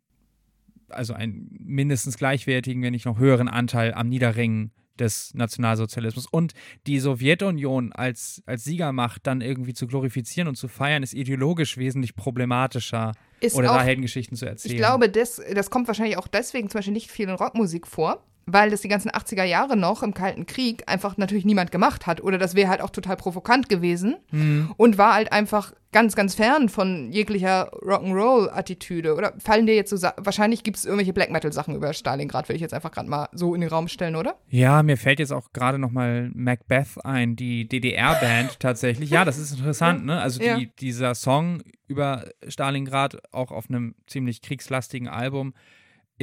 [0.89, 6.27] also einen mindestens gleichwertigen, wenn nicht noch höheren Anteil am Niederringen des Nationalsozialismus.
[6.27, 6.53] Und
[6.85, 12.15] die Sowjetunion als, als Siegermacht dann irgendwie zu glorifizieren und zu feiern, ist ideologisch wesentlich
[12.15, 14.73] problematischer Ist oder auch, da Heldengeschichten zu erzählen.
[14.73, 18.23] ich glaube, das, das kommt wahrscheinlich auch deswegen zum Beispiel nicht viel in Rockmusik vor,
[18.45, 22.21] weil das die ganzen 80er Jahre noch im Kalten Krieg einfach natürlich niemand gemacht hat.
[22.21, 24.71] Oder das wäre halt auch total provokant gewesen Hm.
[24.77, 27.71] und war halt einfach ganz, ganz fern von jeglicher
[28.27, 29.15] Rock'n'Roll-Attitüde.
[29.15, 32.61] Oder fallen dir jetzt so, wahrscheinlich gibt es irgendwelche Black Metal-Sachen über Stalingrad, will ich
[32.61, 34.35] jetzt einfach gerade mal so in den Raum stellen, oder?
[34.49, 39.09] Ja, mir fällt jetzt auch gerade nochmal Macbeth ein, die DDR-Band tatsächlich.
[39.09, 40.19] Ja, das ist interessant, ne?
[40.19, 40.57] Also die, Ja.
[40.79, 45.53] dieser Song über Stalingrad, auch auf einem ziemlich kriegslastigen Album,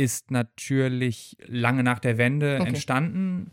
[0.01, 2.69] ist natürlich lange nach der Wende Okay.
[2.69, 3.51] entstanden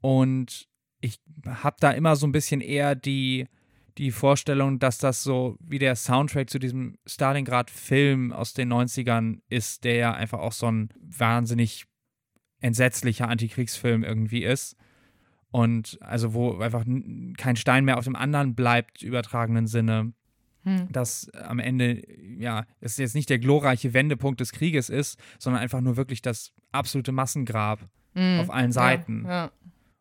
[0.00, 0.68] und
[1.00, 3.48] ich habe da immer so ein bisschen eher die,
[3.98, 9.84] die Vorstellung, dass das so wie der Soundtrack zu diesem Stalingrad-Film aus den 90ern ist,
[9.84, 11.86] der ja einfach auch so ein wahnsinnig
[12.60, 14.76] entsetzlicher Antikriegsfilm irgendwie ist.
[15.50, 16.84] Und also wo einfach
[17.36, 20.12] kein Stein mehr auf dem anderen bleibt, übertragenen Sinne.
[20.64, 20.88] Hm.
[20.92, 22.02] Dass am Ende,
[22.38, 26.52] ja, es jetzt nicht der glorreiche Wendepunkt des Krieges ist, sondern einfach nur wirklich das
[26.70, 28.40] absolute Massengrab hm.
[28.40, 29.24] auf allen Seiten.
[29.24, 29.50] Ja, ja.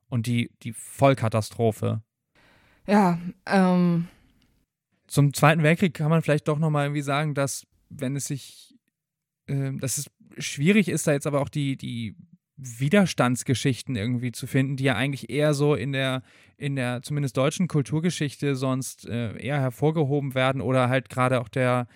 [0.10, 2.02] Und die, die Vollkatastrophe.
[2.88, 4.08] Ja, ähm.
[5.08, 8.76] Zum Zweiten Weltkrieg kann man vielleicht doch nochmal irgendwie sagen, dass, wenn es sich,
[9.48, 12.16] äh, dass es schwierig ist, da jetzt aber auch die, die
[12.62, 16.24] Widerstandsgeschichten irgendwie zu finden, die ja eigentlich eher so in der,
[16.58, 21.88] in der zumindest deutschen Kulturgeschichte sonst äh, eher hervorgehoben werden oder halt gerade auch der,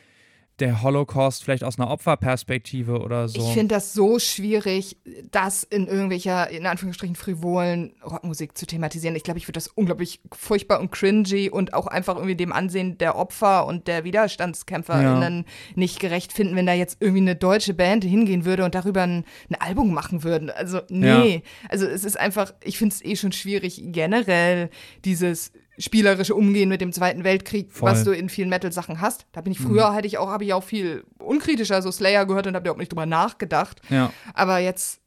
[0.60, 3.40] der Holocaust vielleicht aus einer Opferperspektive oder so.
[3.40, 4.98] Ich finde das so schwierig,
[5.32, 9.16] das in irgendwelcher, in Anführungsstrichen, frivolen Rockmusik zu thematisieren.
[9.16, 13.00] Ich glaube, ich würde das unglaublich furchtbar und cringy und auch einfach irgendwie dem Ansehen
[13.00, 15.44] der Opfer und der WiderstandskämpferInnen ja.
[15.76, 19.26] nicht gerecht finden, wenn da jetzt irgendwie eine deutsche Band hingehen würde und darüber ein,
[19.50, 20.52] ein Album machen würden.
[20.52, 21.36] Also, nee.
[21.36, 21.42] Ja.
[21.70, 24.70] Also, es ist einfach, ich finde es eh schon schwierig, generell
[25.04, 27.92] dieses spielerische Umgehen mit dem Zweiten Weltkrieg, Voll.
[27.92, 29.26] was du in vielen Metal-Sachen hast.
[29.32, 29.96] Da bin ich früher, mhm.
[29.96, 32.92] hätte ich auch, habe ich auch viel unkritischer so Slayer gehört und habe überhaupt nicht
[32.92, 33.82] drüber nachgedacht.
[33.90, 34.12] Ja.
[34.34, 35.00] Aber jetzt.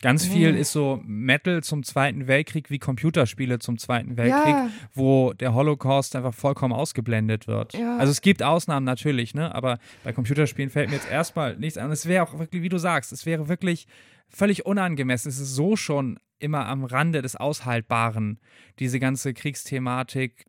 [0.00, 4.68] Ganz viel ist so Metal zum Zweiten Weltkrieg wie Computerspiele zum Zweiten Weltkrieg, ja.
[4.94, 7.74] wo der Holocaust einfach vollkommen ausgeblendet wird.
[7.74, 7.98] Ja.
[7.98, 9.54] Also es gibt Ausnahmen natürlich, ne?
[9.54, 11.92] Aber bei Computerspielen fällt mir jetzt erstmal nichts an.
[11.92, 13.86] Es wäre auch wirklich, wie du sagst, es wäre wirklich
[14.32, 15.28] völlig unangemessen.
[15.28, 18.40] Es ist so schon immer am Rande des Aushaltbaren,
[18.78, 20.46] diese ganze Kriegsthematik.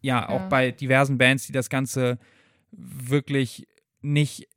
[0.00, 0.48] Ja, auch ja.
[0.48, 2.18] bei diversen Bands, die das Ganze
[2.70, 3.66] wirklich
[4.00, 4.48] nicht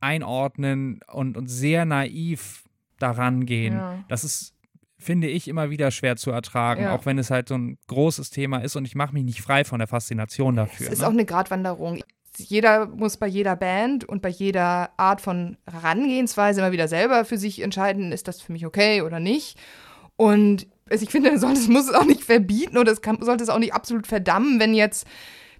[0.00, 2.64] einordnen und, und sehr naiv
[2.98, 3.74] daran gehen.
[3.74, 4.04] Ja.
[4.08, 4.54] Das ist,
[4.98, 6.94] finde ich, immer wieder schwer zu ertragen, ja.
[6.94, 9.64] auch wenn es halt so ein großes Thema ist und ich mache mich nicht frei
[9.64, 10.86] von der Faszination dafür.
[10.86, 11.06] Es ist ne?
[11.06, 12.02] auch eine Gratwanderung.
[12.48, 17.38] Jeder muss bei jeder Band und bei jeder Art von Herangehensweise immer wieder selber für
[17.38, 19.58] sich entscheiden, ist das für mich okay oder nicht.
[20.16, 23.50] Und also ich finde, man muss es auch nicht verbieten oder es kann, sollte es
[23.50, 25.06] auch nicht absolut verdammen, wenn jetzt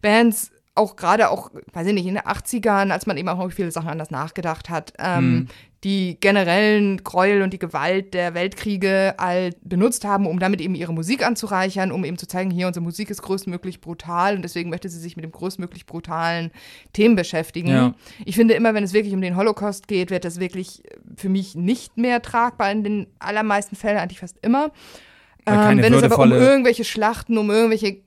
[0.03, 3.71] Bands auch gerade auch, weiß ich nicht, in den 80ern, als man eben auch viele
[3.71, 5.49] Sachen anders nachgedacht hat, ähm, mhm.
[5.85, 10.95] die generellen Gräuel und die Gewalt der Weltkriege all benutzt haben, um damit eben ihre
[10.95, 14.89] Musik anzureichern, um eben zu zeigen, hier unsere Musik ist größtmöglich brutal und deswegen möchte
[14.89, 16.51] sie sich mit dem größtmöglich brutalen
[16.95, 17.69] Themen beschäftigen.
[17.69, 17.95] Ja.
[18.25, 20.83] Ich finde immer, wenn es wirklich um den Holocaust geht, wird das wirklich
[21.17, 24.73] für mich nicht mehr tragbar in den allermeisten Fällen, eigentlich fast immer.
[25.47, 27.99] Ähm, wenn es aber um irgendwelche Schlachten, um irgendwelche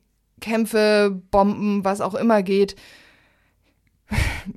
[0.44, 2.76] Kämpfe, Bomben, was auch immer geht.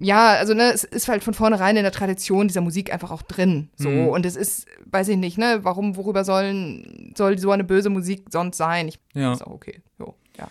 [0.01, 3.23] Ja, also ne, es ist halt von vornherein in der Tradition dieser Musik einfach auch
[3.23, 3.71] drin.
[3.77, 3.89] So.
[3.89, 4.09] Mhm.
[4.09, 8.25] Und es ist, weiß ich nicht, ne, warum, worüber sollen, soll so eine böse Musik
[8.31, 8.89] sonst sein?
[8.89, 9.33] Ich, ja.
[9.33, 9.81] Ist auch okay.
[10.01, 10.49] Jo, ja.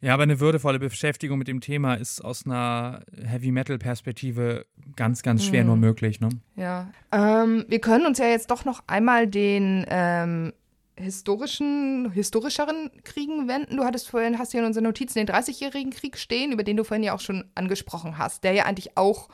[0.00, 5.62] Ja, aber eine würdevolle Beschäftigung mit dem Thema ist aus einer Heavy-Metal-Perspektive ganz, ganz schwer
[5.62, 5.68] mhm.
[5.68, 6.20] nur möglich.
[6.20, 6.30] Ne?
[6.56, 6.90] Ja.
[7.12, 10.52] Ähm, wir können uns ja jetzt doch noch einmal den ähm,
[10.96, 13.76] historischen, historischeren Kriegen wenden.
[13.76, 16.84] Du hattest vorhin, hast hier in unseren Notizen den 30-jährigen Krieg stehen, über den du
[16.84, 19.28] vorhin ja auch schon angesprochen hast, der ja eigentlich auch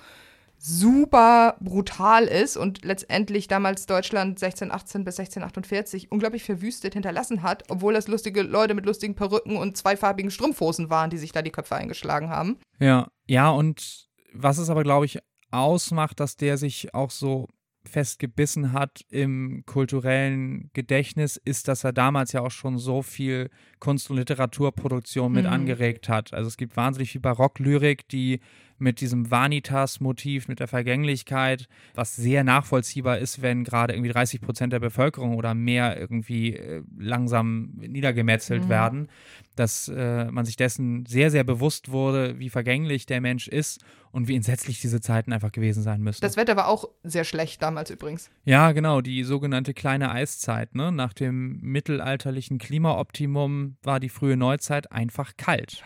[0.62, 7.94] super brutal ist und letztendlich damals Deutschland 1618 bis 1648 unglaublich verwüstet hinterlassen hat, obwohl
[7.94, 11.76] das lustige Leute mit lustigen Perücken und zweifarbigen Strumpfhosen waren, die sich da die Köpfe
[11.76, 12.58] eingeschlagen haben.
[12.78, 15.18] Ja, ja, und was es aber, glaube ich,
[15.50, 17.48] ausmacht, dass der sich auch so
[17.90, 24.10] festgebissen hat im kulturellen Gedächtnis, ist, dass er damals ja auch schon so viel Kunst-
[24.10, 25.52] und Literaturproduktion mit mhm.
[25.52, 26.32] angeregt hat.
[26.32, 28.40] Also es gibt wahnsinnig viel Barocklyrik, die
[28.80, 34.72] mit diesem Vanitas-Motiv, mit der Vergänglichkeit, was sehr nachvollziehbar ist, wenn gerade irgendwie 30 Prozent
[34.72, 38.68] der Bevölkerung oder mehr irgendwie äh, langsam niedergemetzelt mhm.
[38.68, 39.08] werden,
[39.54, 44.28] dass äh, man sich dessen sehr, sehr bewusst wurde, wie vergänglich der Mensch ist und
[44.28, 46.20] wie entsetzlich diese Zeiten einfach gewesen sein müssen.
[46.20, 48.30] Das Wetter war auch sehr schlecht damals übrigens.
[48.44, 50.74] Ja, genau, die sogenannte kleine Eiszeit.
[50.74, 50.92] Ne?
[50.92, 55.82] Nach dem mittelalterlichen Klimaoptimum war die frühe Neuzeit einfach kalt.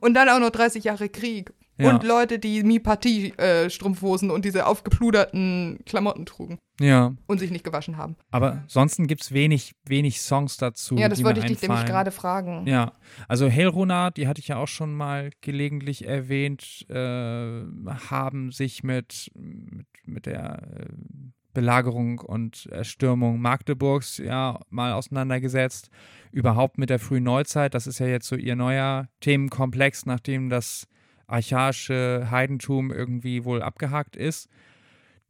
[0.00, 1.52] Und dann auch noch 30 Jahre Krieg.
[1.76, 1.90] Ja.
[1.90, 6.58] Und Leute, die Mi-Partie-Strumpfhosen äh, und diese aufgepluderten Klamotten trugen.
[6.80, 7.14] Ja.
[7.26, 8.16] Und sich nicht gewaschen haben.
[8.30, 10.96] Aber ansonsten gibt es wenig, wenig Songs dazu.
[10.96, 12.66] Ja, das wollte ich dich nämlich gerade fragen.
[12.66, 12.92] Ja.
[13.28, 17.62] Also Helrona, die hatte ich ja auch schon mal gelegentlich erwähnt, äh,
[18.10, 20.86] haben sich mit, mit, mit der äh,
[21.54, 25.90] Belagerung und Erstürmung Magdeburgs ja mal auseinandergesetzt.
[26.32, 27.74] Überhaupt mit der frühen Neuzeit.
[27.74, 30.88] Das ist ja jetzt so ihr neuer Themenkomplex, nachdem das
[31.26, 34.48] archaische Heidentum irgendwie wohl abgehakt ist.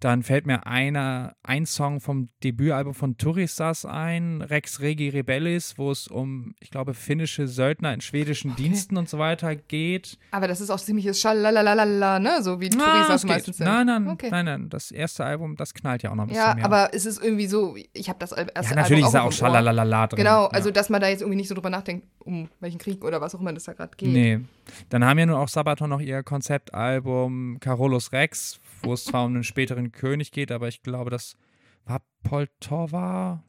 [0.00, 5.90] Dann fällt mir einer, ein Song vom Debütalbum von Turisas ein, Rex Regi Rebellis, wo
[5.90, 8.64] es um, ich glaube, finnische Söldner in schwedischen okay.
[8.64, 10.18] Diensten und so weiter geht.
[10.30, 12.42] Aber das ist auch ziemliches Schalalalala, ne?
[12.42, 13.66] So wie Turisas meistens sind.
[13.66, 14.28] Nein, nein, okay.
[14.30, 14.68] nein, nein.
[14.68, 16.62] Das erste Album, das knallt ja auch noch ein bisschen ja, mehr.
[16.62, 19.40] Ja, aber es ist irgendwie so, ich habe das erste ja, natürlich Album auch ist
[19.40, 20.18] da auch Schalalala drin.
[20.18, 23.20] Genau, also dass man da jetzt irgendwie nicht so drüber nachdenkt, um welchen Krieg oder
[23.20, 24.12] was auch immer das da gerade geht.
[24.12, 24.40] Nee.
[24.88, 29.34] Dann haben ja nun auch Sabaton noch ihr Konzeptalbum Carolus Rex, wo es zwar um
[29.34, 31.36] einen späteren König geht, aber ich glaube, das
[31.84, 33.42] war Poltova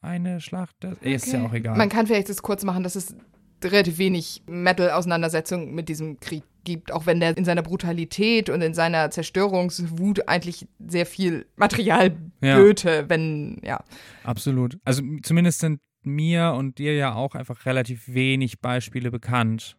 [0.00, 0.76] eine Schlacht.
[0.80, 1.14] Das okay.
[1.14, 1.76] ist ja auch egal.
[1.76, 3.14] Man kann vielleicht das kurz machen, dass es
[3.62, 8.74] relativ wenig Metal-Auseinandersetzung mit diesem Krieg gibt, auch wenn der in seiner Brutalität und in
[8.74, 13.08] seiner Zerstörungswut eigentlich sehr viel Material böte, ja.
[13.08, 13.82] wenn, ja.
[14.24, 14.78] Absolut.
[14.84, 19.76] Also zumindest sind mir und dir ja auch einfach relativ wenig Beispiele bekannt.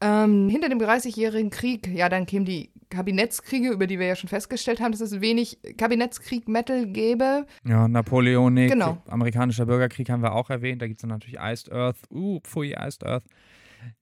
[0.00, 4.28] Ähm, hinter dem 30-jährigen Krieg, ja, dann kämen die Kabinettskriege, über die wir ja schon
[4.28, 7.46] festgestellt haben, dass es wenig Kabinettskrieg-Metal gäbe.
[7.64, 9.02] Ja, Napoleonik, genau.
[9.06, 10.82] amerikanischer Bürgerkrieg haben wir auch erwähnt.
[10.82, 11.98] Da gibt es dann natürlich Iced Earth.
[12.10, 13.24] Uh, pfui, Iced Earth.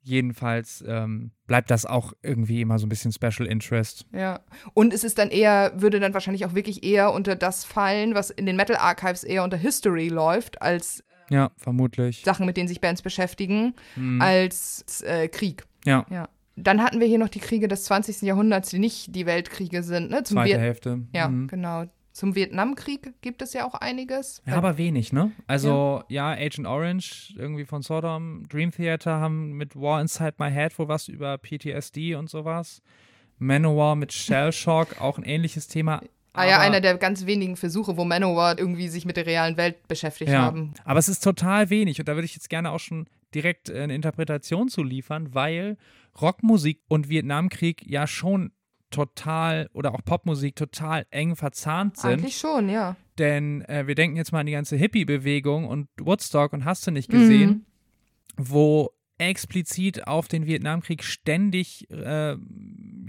[0.02, 4.06] Jedenfalls ähm, bleibt das auch irgendwie immer so ein bisschen Special Interest.
[4.12, 4.40] Ja.
[4.74, 8.30] Und es ist dann eher, würde dann wahrscheinlich auch wirklich eher unter das fallen, was
[8.30, 12.22] in den Metal Archives eher unter History läuft, als ja, vermutlich.
[12.24, 14.20] Sachen, mit denen sich Bands beschäftigen, mhm.
[14.20, 15.64] als äh, Krieg.
[15.84, 16.06] Ja.
[16.10, 16.28] ja.
[16.56, 18.22] Dann hatten wir hier noch die Kriege des 20.
[18.22, 20.10] Jahrhunderts, die nicht die Weltkriege sind.
[20.10, 20.24] Ne?
[20.24, 21.00] Zum Zweite Viet Hälfte.
[21.12, 21.46] Ja, mhm.
[21.46, 21.84] genau.
[22.12, 24.42] Zum Vietnamkrieg gibt es ja auch einiges.
[24.44, 25.30] Ja, aber wenig, ne?
[25.46, 26.34] Also, ja.
[26.34, 30.88] ja, Agent Orange, irgendwie von Sodom, Dream Theater haben mit War Inside My Head wohl
[30.88, 32.82] was über PTSD und sowas.
[33.38, 36.00] Manowar mit Shell Shock, auch ein ähnliches Thema.
[36.32, 39.86] Ah ja, einer der ganz wenigen Versuche, wo Manowar irgendwie sich mit der realen Welt
[39.86, 40.74] beschäftigt ja, haben.
[40.84, 43.94] Aber es ist total wenig und da würde ich jetzt gerne auch schon direkt eine
[43.94, 45.76] Interpretation zu liefern, weil
[46.20, 48.52] Rockmusik und Vietnamkrieg ja schon
[48.90, 52.10] total oder auch Popmusik total eng verzahnt sind.
[52.10, 52.96] Eigentlich schon, ja.
[53.18, 56.90] Denn äh, wir denken jetzt mal an die ganze Hippie-Bewegung und Woodstock und hast du
[56.90, 57.64] nicht gesehen, mhm.
[58.36, 62.36] wo explizit auf den Vietnamkrieg ständig äh,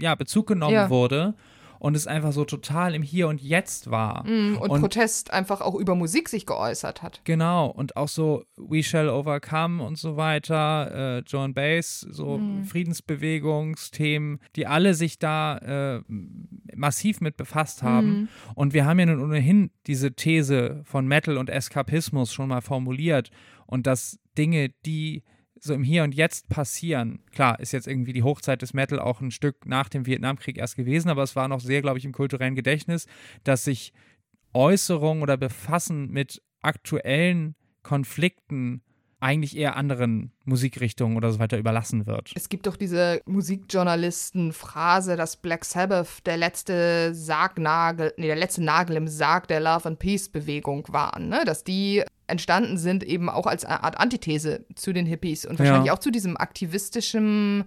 [0.00, 0.90] ja, Bezug genommen ja.
[0.90, 1.34] wurde
[1.80, 4.24] und es einfach so total im Hier und Jetzt war.
[4.24, 7.22] Mm, und, und, Protest einfach auch über Musik sich geäußert hat.
[7.24, 12.64] Genau, und auch so We Shall Overcome und so weiter, äh, John Bass, so mm.
[12.64, 16.02] Friedensbewegungsthemen, die alle sich da äh,
[16.76, 18.10] massiv mit befasst haben.
[18.10, 18.28] Mm.
[18.54, 23.30] Und wir haben ja nun ohnehin diese These von Metal und Eskapismus schon mal formuliert
[23.66, 25.22] und dass Dinge, die
[25.60, 27.20] so im Hier und Jetzt passieren.
[27.32, 30.76] Klar, ist jetzt irgendwie die Hochzeit des Metal auch ein Stück nach dem Vietnamkrieg erst
[30.76, 33.06] gewesen, aber es war noch sehr, glaube ich, im kulturellen Gedächtnis,
[33.44, 33.92] dass sich
[34.52, 38.82] Äußerungen oder Befassen mit aktuellen Konflikten
[39.20, 42.32] eigentlich eher anderen Musikrichtungen oder so weiter überlassen wird.
[42.34, 48.96] Es gibt doch diese Musikjournalisten-Phrase, dass Black Sabbath der letzte Sargnagel, nee, der letzte Nagel
[48.96, 51.44] im Sarg der Love and Peace-Bewegung waren, ne?
[51.44, 55.88] Dass die entstanden sind, eben auch als eine Art Antithese zu den Hippies und wahrscheinlich
[55.88, 55.92] ja.
[55.92, 57.64] auch zu diesem aktivistischen,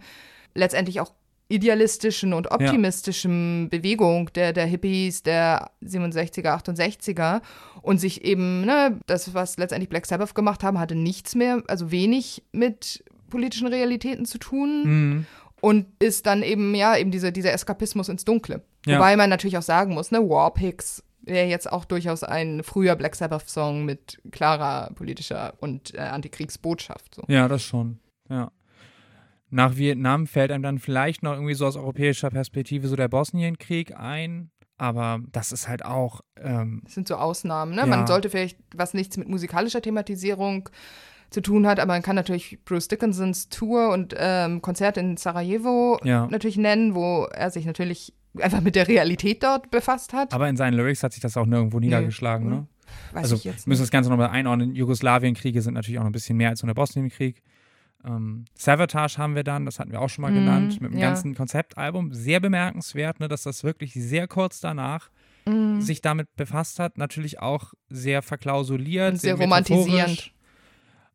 [0.56, 1.14] letztendlich auch
[1.54, 3.78] idealistischen und optimistischen ja.
[3.78, 7.42] Bewegung der, der Hippies der 67er, 68er
[7.82, 11.92] und sich eben, ne, das, was letztendlich Black Sabbath gemacht haben, hatte nichts mehr, also
[11.92, 14.84] wenig mit politischen Realitäten zu tun.
[14.86, 15.26] Mhm.
[15.62, 18.64] Und ist dann eben, ja, eben diese, dieser Eskapismus ins Dunkle.
[18.86, 18.98] Ja.
[18.98, 23.16] Wobei man natürlich auch sagen muss, ne, Warpigs wäre jetzt auch durchaus ein früher Black
[23.16, 27.16] Sabbath-Song mit klarer politischer und äh, Antikriegsbotschaft.
[27.16, 27.24] So.
[27.30, 28.00] Ja, das schon.
[28.30, 28.52] Ja.
[29.54, 33.96] Nach Vietnam fällt einem dann vielleicht noch irgendwie so aus europäischer Perspektive so der Bosnienkrieg
[33.96, 34.50] ein.
[34.78, 36.22] Aber das ist halt auch.
[36.42, 37.82] Ähm, das sind so Ausnahmen, ne?
[37.82, 37.86] Ja.
[37.86, 40.70] Man sollte vielleicht, was nichts mit musikalischer Thematisierung
[41.30, 46.00] zu tun hat, aber man kann natürlich Bruce Dickinsons Tour und ähm, Konzert in Sarajevo
[46.04, 46.26] ja.
[46.28, 50.34] natürlich nennen, wo er sich natürlich einfach mit der Realität dort befasst hat.
[50.34, 51.88] Aber in seinen Lyrics hat sich das auch nirgendwo nee.
[51.88, 52.68] niedergeschlagen, ne?
[53.12, 54.74] Weiß also ich jetzt müssen wir das Ganze nochmal einordnen.
[54.74, 57.44] Jugoslawienkriege sind natürlich auch noch ein bisschen mehr als nur der Bosnienkrieg.
[58.06, 61.00] Ähm, Savatage haben wir dann, das hatten wir auch schon mal mm, genannt, mit dem
[61.00, 61.08] ja.
[61.08, 62.14] ganzen Konzeptalbum.
[62.14, 65.10] Sehr bemerkenswert, ne, dass das wirklich sehr kurz danach
[65.46, 65.80] mm.
[65.80, 66.98] sich damit befasst hat.
[66.98, 70.34] Natürlich auch sehr verklausuliert, Und sehr, sehr romantisierend.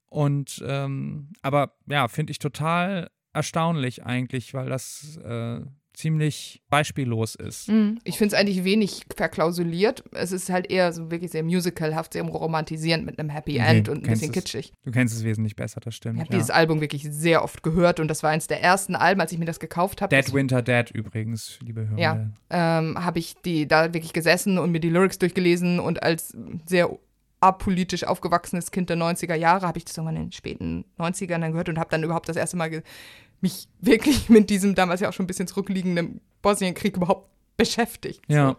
[0.09, 5.61] Und ähm, aber ja, finde ich total erstaunlich eigentlich, weil das äh,
[5.99, 7.69] ziemlich beispiellos ist.
[7.69, 7.99] Mhm.
[8.05, 10.05] Ich finde es eigentlich wenig verklausuliert.
[10.13, 14.05] Es ist halt eher so wirklich sehr musicalhaft, sehr romantisierend mit einem Happy End und
[14.05, 14.73] ein bisschen es, kitschig.
[14.85, 16.17] Du kennst es wesentlich besser, das stimmt.
[16.17, 16.39] Ich habe ja.
[16.39, 19.39] dieses Album wirklich sehr oft gehört und das war eins der ersten Alben, als ich
[19.39, 20.15] mir das gekauft habe.
[20.15, 21.99] Dead Winter Dead übrigens, liebe Hörer.
[21.99, 26.33] Ja, ähm, habe ich die da wirklich gesessen und mir die Lyrics durchgelesen und als
[26.67, 26.97] sehr
[27.41, 31.53] apolitisch aufgewachsenes Kind der 90er Jahre habe ich das irgendwann in den späten 90ern dann
[31.53, 32.83] gehört und habe dann überhaupt das erste Mal
[33.41, 38.21] mich wirklich mit diesem damals ja auch schon ein bisschen zurückliegenden Bosnienkrieg überhaupt beschäftigt.
[38.29, 38.51] Ja.
[38.51, 38.57] So.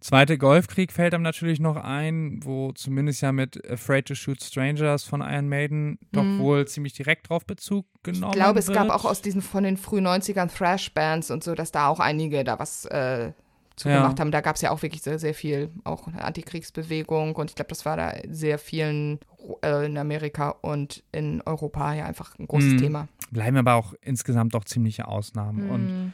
[0.00, 5.02] Zweite Golfkrieg fällt einem natürlich noch ein, wo zumindest ja mit Afraid to Shoot Strangers
[5.02, 6.38] von Iron Maiden doch Mhm.
[6.38, 8.78] wohl ziemlich direkt drauf Bezug genommen Ich glaube, es wird.
[8.78, 12.44] gab auch aus diesen von den frühen 90ern Thrash-Bands und so, dass da auch einige
[12.44, 13.32] da was äh,
[13.76, 13.96] zu Ja.
[14.02, 14.30] gemacht haben.
[14.30, 17.68] Da gab es ja auch wirklich sehr, sehr viel, auch eine Antikriegsbewegung und ich glaube,
[17.68, 19.20] das war da sehr vielen
[19.62, 22.78] äh, in Amerika und in Europa ja einfach ein großes Mhm.
[22.78, 23.08] Thema.
[23.30, 25.62] Bleiben aber auch insgesamt doch ziemliche Ausnahmen.
[25.62, 26.12] Und Mhm.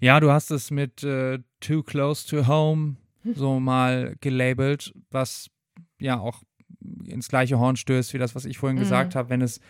[0.00, 2.96] ja, du hast es mit äh, Too Close to Home
[3.34, 5.50] so mal gelabelt, was
[5.98, 6.42] ja auch
[7.04, 8.80] ins gleiche Horn stößt wie das, was ich vorhin Mhm.
[8.80, 9.60] gesagt habe, wenn es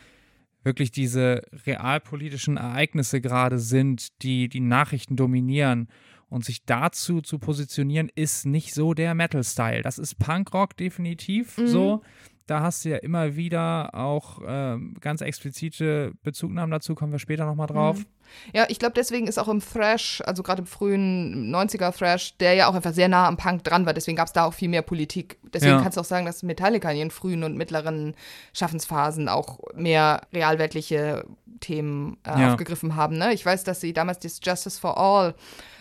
[0.64, 5.88] wirklich diese realpolitischen Ereignisse gerade sind, die die Nachrichten dominieren
[6.28, 9.82] und sich dazu zu positionieren, ist nicht so der Metal-Style.
[9.82, 11.66] Das ist Punkrock definitiv Mhm.
[11.68, 12.02] so.
[12.46, 17.44] Da hast du ja immer wieder auch ähm, ganz explizite Bezugnahmen dazu, kommen wir später
[17.44, 17.98] nochmal drauf.
[17.98, 18.06] Mhm.
[18.52, 22.54] Ja, ich glaube, deswegen ist auch im Thrash, also gerade im frühen 90er Thrash, der
[22.54, 23.94] ja auch einfach sehr nah am Punk dran war.
[23.94, 25.38] Deswegen gab es da auch viel mehr Politik.
[25.52, 25.80] Deswegen Ja.
[25.82, 28.14] kannst du auch sagen, dass Metallica in ihren frühen und mittleren
[28.52, 31.24] Schaffensphasen auch mehr realweltliche
[31.60, 32.50] Themen äh, Ja.
[32.52, 33.16] aufgegriffen haben.
[33.18, 33.32] Ne?
[33.32, 35.34] Ich weiß, dass sie damals das Justice for All,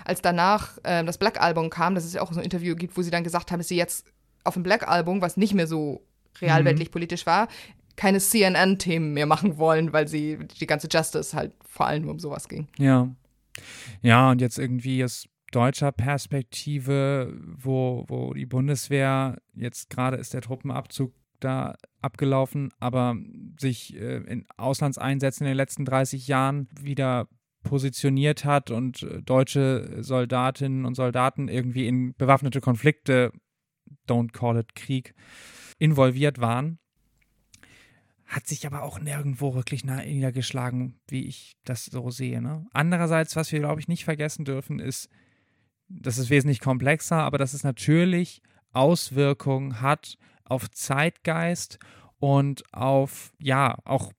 [0.03, 3.01] als danach äh, das Black-Album kam, dass es ja auch so ein Interview gibt, wo
[3.01, 4.05] sie dann gesagt haben, dass sie jetzt
[4.43, 6.01] auf dem Black-Album, was nicht mehr so
[6.41, 7.47] realweltlich politisch war,
[7.95, 12.47] keine CNN-Themen mehr machen wollen, weil sie die ganze Justice halt vor allem um sowas
[12.47, 12.67] ging.
[12.77, 13.09] Ja.
[14.01, 20.41] Ja, und jetzt irgendwie aus deutscher Perspektive, wo, wo die Bundeswehr, jetzt gerade ist der
[20.41, 23.15] Truppenabzug da abgelaufen, aber
[23.59, 27.27] sich äh, in Auslandseinsätzen in den letzten 30 Jahren wieder
[27.63, 33.31] positioniert hat und äh, deutsche Soldatinnen und Soldaten irgendwie in bewaffnete Konflikte,
[34.07, 35.13] don't call it Krieg,
[35.77, 36.79] involviert waren.
[38.25, 42.41] Hat sich aber auch nirgendwo wirklich niedergeschlagen, wie ich das so sehe.
[42.41, 42.65] Ne?
[42.73, 45.09] Andererseits, was wir, glaube ich, nicht vergessen dürfen, ist,
[45.87, 48.41] das ist wesentlich komplexer, aber dass es natürlich
[48.73, 51.79] Auswirkungen hat auf Zeitgeist
[52.17, 54.11] und auf, ja, auch,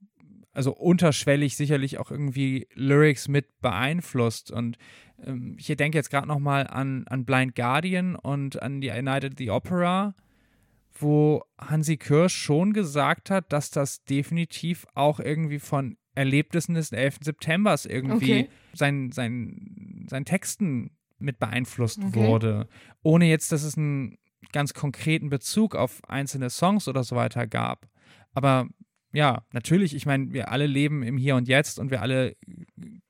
[0.52, 4.50] also unterschwellig sicherlich auch irgendwie Lyrics mit beeinflusst.
[4.50, 4.78] Und
[5.24, 9.50] ähm, ich denke jetzt gerade nochmal an, an Blind Guardian und an die United the
[9.50, 10.14] Opera,
[11.00, 17.18] wo Hansi Kirsch schon gesagt hat, dass das definitiv auch irgendwie von Erlebnissen des 11.
[17.22, 18.48] Septembers irgendwie Okay.
[18.72, 22.14] sein, sein, sein Texten mit beeinflusst Okay.
[22.14, 22.68] wurde.
[23.02, 24.18] Ohne jetzt, dass es einen
[24.52, 27.88] ganz konkreten Bezug auf einzelne Songs oder so weiter gab.
[28.32, 28.68] Aber
[29.12, 32.36] ja, natürlich, ich meine, wir alle leben im Hier und Jetzt und wir alle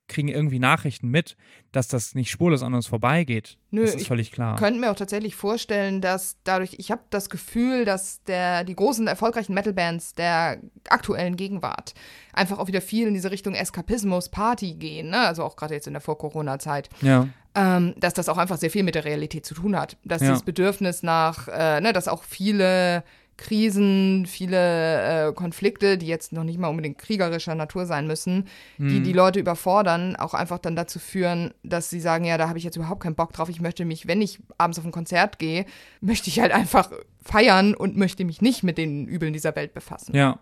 [0.09, 1.37] kriegen irgendwie Nachrichten mit,
[1.73, 3.59] dass das nicht spurlos an uns vorbeigeht.
[3.71, 4.57] Nö, das ist ich völlig klar.
[4.57, 9.07] könnte mir auch tatsächlich vorstellen, dass dadurch, ich habe das Gefühl, dass der, die großen
[9.07, 11.95] erfolgreichen Metal-Bands der aktuellen Gegenwart
[12.33, 15.19] einfach auch wieder viel in diese Richtung Eskapismus, Party gehen, ne?
[15.27, 18.83] also auch gerade jetzt in der Vor-Corona-Zeit, Ja, ähm, dass das auch einfach sehr viel
[18.83, 19.97] mit der Realität zu tun hat.
[20.05, 20.29] Dass Ja.
[20.29, 23.03] dieses Bedürfnis nach, äh, ne, dass auch viele
[23.37, 28.47] Krisen, viele äh, Konflikte, die jetzt noch nicht mal unbedingt kriegerischer Natur sein müssen,
[28.79, 29.05] die Mhm.
[29.05, 32.65] die Leute überfordern, auch einfach dann dazu führen, dass sie sagen, ja, da habe ich
[32.65, 33.49] jetzt überhaupt keinen Bock drauf.
[33.49, 35.67] Ich möchte mich, wenn ich abends auf ein Konzert gehe,
[36.01, 36.91] möchte ich halt einfach
[37.23, 40.17] feiern und möchte mich nicht mit den Übeln dieser Welt befassen.
[40.17, 40.39] Ja.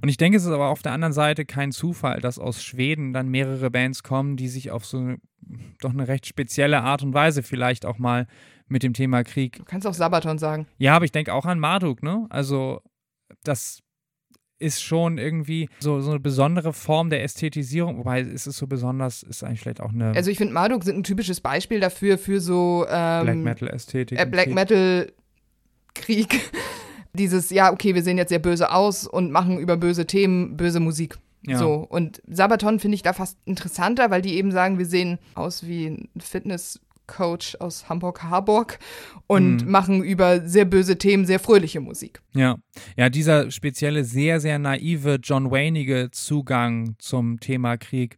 [0.00, 3.12] Und ich denke, es ist aber auf der anderen Seite kein Zufall, dass aus Schweden
[3.12, 5.18] dann mehrere Bands kommen, die sich auf so eine,
[5.80, 8.26] doch eine recht spezielle Art und Weise vielleicht auch mal
[8.68, 9.56] mit dem Thema Krieg.
[9.58, 10.66] Du kannst auch Sabaton sagen.
[10.78, 12.26] Ja, aber ich denke auch an Marduk, ne?
[12.30, 12.80] Also,
[13.42, 13.80] das
[14.58, 19.22] ist schon irgendwie so, so eine besondere Form der Ästhetisierung, wobei ist es so besonders,
[19.22, 22.40] ist eigentlich vielleicht auch eine Also ich finde, Marduk sind ein typisches Beispiel dafür, für
[22.40, 24.18] so ähm, Black Metal-Ästhetik.
[24.18, 24.54] äh, im Black Krieg.
[24.54, 25.12] Metal
[25.94, 26.40] Krieg.
[27.12, 30.80] Dieses, ja, okay, wir sehen jetzt sehr böse aus und machen über böse Themen böse
[30.80, 31.16] Musik.
[31.46, 31.58] Ja.
[31.58, 35.66] So, und Sabaton finde ich da fast interessanter, weil die eben sagen, wir sehen aus
[35.66, 36.08] wie ein
[37.14, 38.78] Fitnesscoach aus Hamburg-Harburg
[39.26, 39.70] und Mhm.
[39.70, 42.20] machen über sehr böse Themen sehr fröhliche Musik.
[42.34, 42.56] Ja,
[42.96, 48.16] ja, dieser spezielle, sehr, sehr naive, John Wayneige Zugang zum Thema Krieg.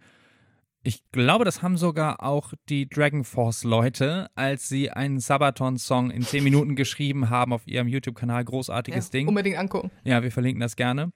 [0.82, 6.44] Ich glaube, das haben sogar auch die Dragon Force-Leute, als sie einen Sabaton-Song in 10
[6.44, 8.44] Minuten geschrieben haben auf ihrem YouTube-Kanal.
[8.44, 9.26] Großartiges Ja, Ding.
[9.28, 9.90] Unbedingt angucken.
[10.04, 11.10] Ja, wir verlinken das gerne.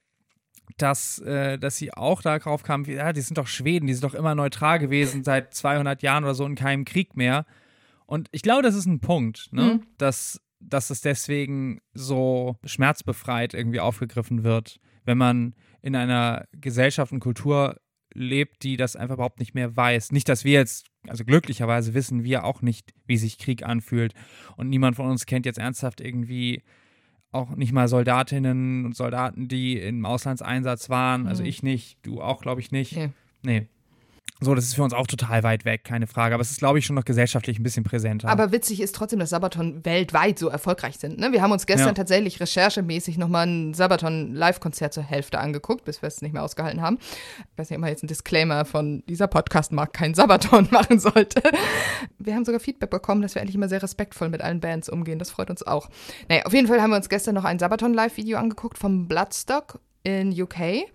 [0.77, 4.13] Dass, äh, dass sie auch darauf kamen, ja, die sind doch Schweden, die sind doch
[4.13, 7.45] immer neutral gewesen, seit 200 Jahren oder so in keinem Krieg mehr.
[8.11, 9.75] Und ich glaube, das ist ein Punkt, ne?
[9.75, 9.83] Mhm.
[9.97, 17.21] dass, dass es deswegen so schmerzbefreit irgendwie aufgegriffen wird, wenn man in einer Gesellschaft und
[17.21, 17.77] Kultur
[18.13, 20.11] lebt, die das einfach überhaupt nicht mehr weiß.
[20.11, 24.13] Nicht, dass wir jetzt, also glücklicherweise wissen wir auch nicht, wie sich Krieg anfühlt.
[24.57, 26.63] Und niemand von uns kennt jetzt ernsthaft irgendwie
[27.31, 31.27] auch nicht mal Soldatinnen und Soldaten, die im Auslandseinsatz waren.
[31.27, 31.49] Also Mhm.
[31.49, 32.97] ich nicht, du auch, glaube ich, nicht.
[32.97, 33.09] Nee.
[33.41, 33.67] Nee.
[34.43, 36.33] So, das ist für uns auch total weit weg, keine Frage.
[36.33, 38.27] Aber es ist, glaube ich, schon noch gesellschaftlich ein bisschen präsenter.
[38.27, 41.19] Aber witzig ist trotzdem, dass Sabaton weltweit so erfolgreich sind.
[41.19, 41.31] Ne?
[41.31, 41.93] Wir haben uns gestern Ja.
[41.93, 46.97] tatsächlich recherchemäßig nochmal ein Sabaton-Live-Konzert zur Hälfte angeguckt, bis wir es nicht mehr ausgehalten haben.
[47.51, 50.99] Ich weiß nicht, ob man jetzt einen Disclaimer von dieser Podcast mag kein Sabaton machen
[50.99, 51.41] sollte.
[52.17, 55.19] Wir haben sogar Feedback bekommen, dass wir eigentlich immer sehr respektvoll mit allen Bands umgehen.
[55.19, 55.87] Das freut uns auch.
[56.29, 60.31] Naja, auf jeden Fall haben wir uns gestern noch ein Sabaton-Live-Video angeguckt vom Bloodstock in
[60.31, 60.85] UK.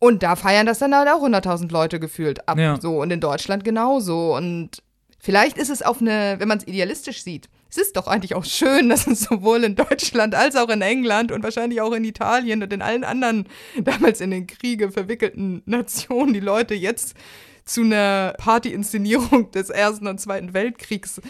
[0.00, 2.58] Und da feiern das dann halt auch 100.000 Leute gefühlt ab.
[2.58, 2.80] Ja.
[2.80, 4.34] So, und in Deutschland genauso.
[4.34, 4.82] Und
[5.18, 8.44] vielleicht ist es auf eine, wenn man es idealistisch sieht, es ist doch eigentlich auch
[8.44, 12.62] schön, dass es sowohl in Deutschland als auch in England und wahrscheinlich auch in Italien
[12.62, 13.46] und in allen anderen
[13.78, 17.14] damals in den Kriege verwickelten Nationen die Leute jetzt
[17.66, 21.20] zu einer Partyinszenierung des Ersten und Zweiten Weltkriegs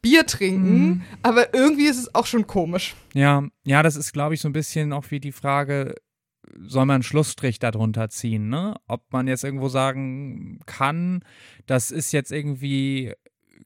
[0.00, 1.02] Bier trinken.
[1.22, 2.94] Aber irgendwie ist es auch schon komisch.
[3.14, 5.96] Ja, ja, das ist, glaube ich, so ein bisschen auch wie die Frage,
[6.66, 8.76] soll man einen Schlussstrich darunter ziehen, ne?
[8.86, 11.22] Ob man jetzt irgendwo sagen kann,
[11.66, 13.12] das ist jetzt irgendwie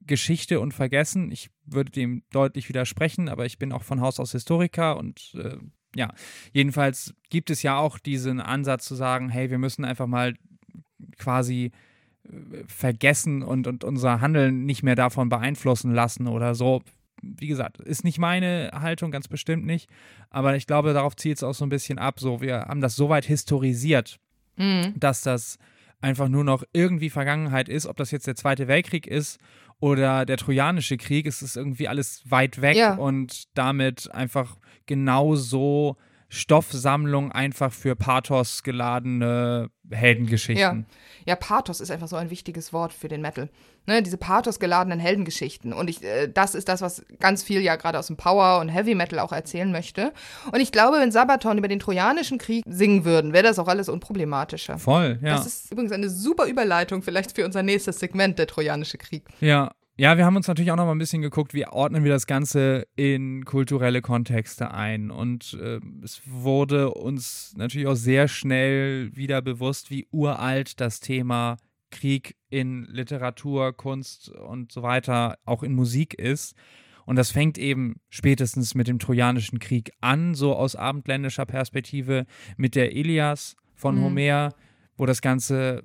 [0.01, 1.31] Geschichte und Vergessen.
[1.31, 5.57] Ich würde dem deutlich widersprechen, aber ich bin auch von Haus aus Historiker und äh,
[5.95, 6.13] ja,
[6.51, 10.33] jedenfalls gibt es ja auch diesen Ansatz zu sagen, hey, wir müssen einfach mal
[11.17, 11.71] quasi
[12.23, 16.81] äh, vergessen und, und unser Handeln nicht mehr davon beeinflussen lassen oder so.
[17.23, 19.89] Wie gesagt, ist nicht meine Haltung, ganz bestimmt nicht.
[20.29, 22.19] Aber ich glaube, darauf zielt es auch so ein bisschen ab.
[22.19, 24.19] So, wir haben das so weit historisiert,
[24.97, 25.57] dass das
[26.01, 27.85] einfach nur noch irgendwie Vergangenheit ist.
[27.87, 29.39] Ob das jetzt der Zweite Weltkrieg ist
[29.79, 32.95] oder der Trojanische Krieg, es ist irgendwie alles weit weg Ja.
[32.95, 35.97] und damit einfach genauso
[36.29, 40.85] Stoffsammlung einfach für Pathos geladene Heldengeschichten.
[41.25, 41.33] Ja.
[41.33, 43.49] ja, Pathos ist einfach so ein wichtiges Wort für den Metal.
[43.85, 45.73] Ne, diese pathosgeladenen Heldengeschichten.
[45.73, 48.69] Und ich, äh, das ist das, was ganz viel ja gerade aus dem Power und
[48.69, 50.13] Heavy Metal auch erzählen möchte.
[50.51, 53.89] Und ich glaube, wenn Sabaton über den Trojanischen Krieg singen würden, wäre das auch alles
[53.89, 54.77] unproblematischer.
[54.79, 55.35] Voll, ja.
[55.35, 59.25] Das ist übrigens eine super Überleitung vielleicht für unser nächstes Segment, der Trojanische Krieg.
[59.41, 59.71] Ja.
[59.95, 62.25] Ja, wir haben uns natürlich auch noch mal ein bisschen geguckt, wie ordnen wir das
[62.25, 65.11] Ganze in kulturelle Kontexte ein.
[65.11, 71.57] Und äh, es wurde uns natürlich auch sehr schnell wieder bewusst, wie uralt das Thema
[71.93, 76.55] Krieg in Literatur, Kunst und so weiter, auch in Musik ist.
[77.05, 82.25] Und das fängt eben spätestens mit dem Trojanischen Krieg an, so aus abendländischer Perspektive,
[82.57, 84.01] mit der Ilias von Mhm.
[84.03, 84.53] Homer,
[84.97, 85.83] wo das Ganze,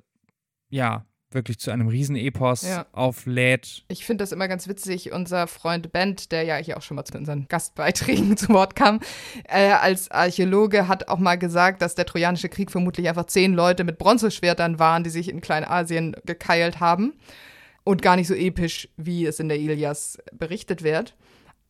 [0.69, 2.85] ja, wirklich zu einem Riesenepos Ja.
[2.91, 3.83] auflädt.
[3.87, 5.11] Ich finde das immer ganz witzig.
[5.11, 8.99] Unser Freund Bent, der ja hier auch schon mal zu unseren Gastbeiträgen zu Wort kam,
[9.47, 13.83] äh, als Archäologe hat auch mal gesagt, dass der Trojanische Krieg vermutlich einfach zehn Leute
[13.83, 17.13] mit Bronzeschwertern waren, die sich in Kleinasien gekeilt haben.
[17.85, 21.15] Und gar nicht so episch, wie es in der Ilias berichtet wird.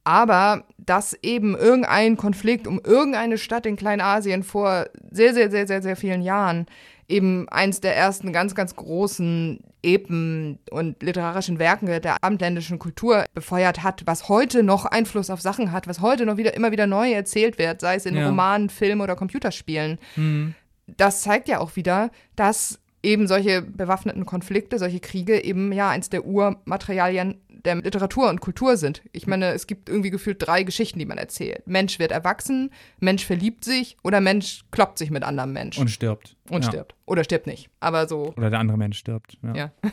[0.10, 5.84] Aber dass eben irgendein Konflikt um irgendeine Stadt in Kleinasien vor sehr, sehr, sehr, sehr,
[5.84, 6.66] sehr vielen Jahren
[7.07, 13.84] eben eins der ersten ganz, ganz großen Epen und literarischen Werken der abendländischen Kultur befeuert
[13.84, 17.12] hat, was heute noch Einfluss auf Sachen hat, was heute noch wieder immer wieder neu
[17.12, 18.26] erzählt wird, sei es in Ja.
[18.26, 19.99] Romanen, Filmen oder Computerspielen.
[20.16, 20.55] Mhm.
[20.88, 26.10] Das zeigt ja auch wieder, dass eben solche bewaffneten Konflikte, solche Kriege eben ja eins
[26.10, 29.01] der Urmaterialien der Literatur und Kultur sind.
[29.12, 31.68] Ich meine, es gibt irgendwie gefühlt drei Geschichten, die man erzählt.
[31.68, 36.36] Mensch wird erwachsen, Mensch verliebt sich oder Mensch kloppt sich mit anderem Mensch Und stirbt.
[36.50, 36.72] Und ja.
[36.72, 36.95] stirbt.
[37.06, 37.70] Oder stirbt nicht.
[37.80, 39.38] Aber so, Oder der andere Mensch stirbt.
[39.43, 39.54] Ja.
[39.56, 39.72] ja.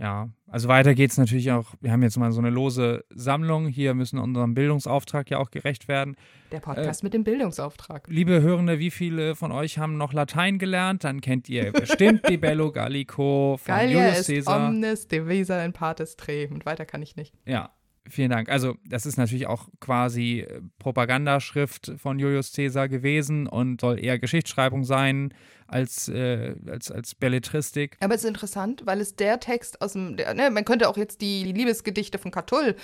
[0.00, 1.74] Ja, also weiter geht's natürlich auch.
[1.80, 3.66] Wir haben jetzt mal so eine lose Sammlung.
[3.66, 6.16] Hier müssen unserem Bildungsauftrag ja auch gerecht werden.
[6.52, 8.06] Der Podcast mit dem Bildungsauftrag.
[8.08, 11.02] Liebe Hörende, wie viele von euch haben noch Latein gelernt?
[11.02, 14.68] Dann kennt ihr bestimmt die Bello Gallico von Gallia Julius ist Caesar.
[14.68, 16.46] omnis divisa in partes tre.
[16.46, 17.34] Und weiter kann ich nicht.
[17.44, 17.72] Ja,
[18.10, 18.48] vielen Dank.
[18.48, 24.18] Also, das ist natürlich auch quasi äh, Propagandaschrift von Julius Caesar gewesen und soll eher
[24.18, 25.34] Geschichtsschreibung sein
[25.66, 27.96] als, äh, als, als Belletristik.
[28.00, 30.96] Aber es ist interessant, weil es der Text aus dem, der, ne, man könnte auch
[30.96, 32.74] jetzt die Liebesgedichte von Catull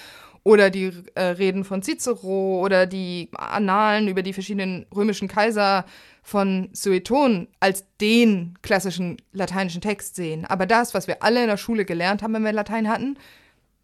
[0.44, 5.86] oder die äh, Reden von Cicero oder die Annalen über die verschiedenen römischen Kaiser
[6.22, 10.44] von Sueton als den klassischen lateinischen Text sehen.
[10.44, 13.16] Aber das, was wir alle in der Schule gelernt haben, wenn wir Latein hatten,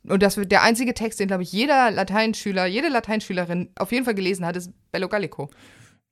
[0.09, 4.05] und das wird der einzige Text, den, glaube ich, jeder Lateinschüler, jede Lateinschülerin auf jeden
[4.05, 5.51] Fall gelesen hat, ist Bello Gallico.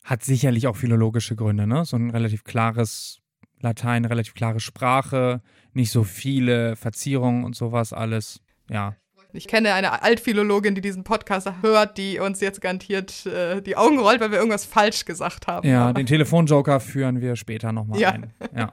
[0.04, 1.84] Hat sicherlich auch philologische Gründe, ne?
[1.84, 3.18] So ein relativ klares
[3.60, 8.40] Latein, relativ klare Sprache, nicht so viele Verzierungen und sowas alles.
[8.70, 8.94] Ja.
[9.32, 13.98] Ich kenne eine Altphilologin, die diesen Podcast hört, die uns jetzt garantiert äh, die Augen
[13.98, 15.68] rollt, weil wir irgendwas falsch gesagt haben.
[15.68, 18.12] Ja, den Telefonjoker führen wir später nochmal Ja.
[18.12, 18.32] ein.
[18.56, 18.72] Ja.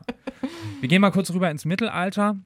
[0.80, 2.38] Wir gehen mal kurz rüber ins Mittelalter.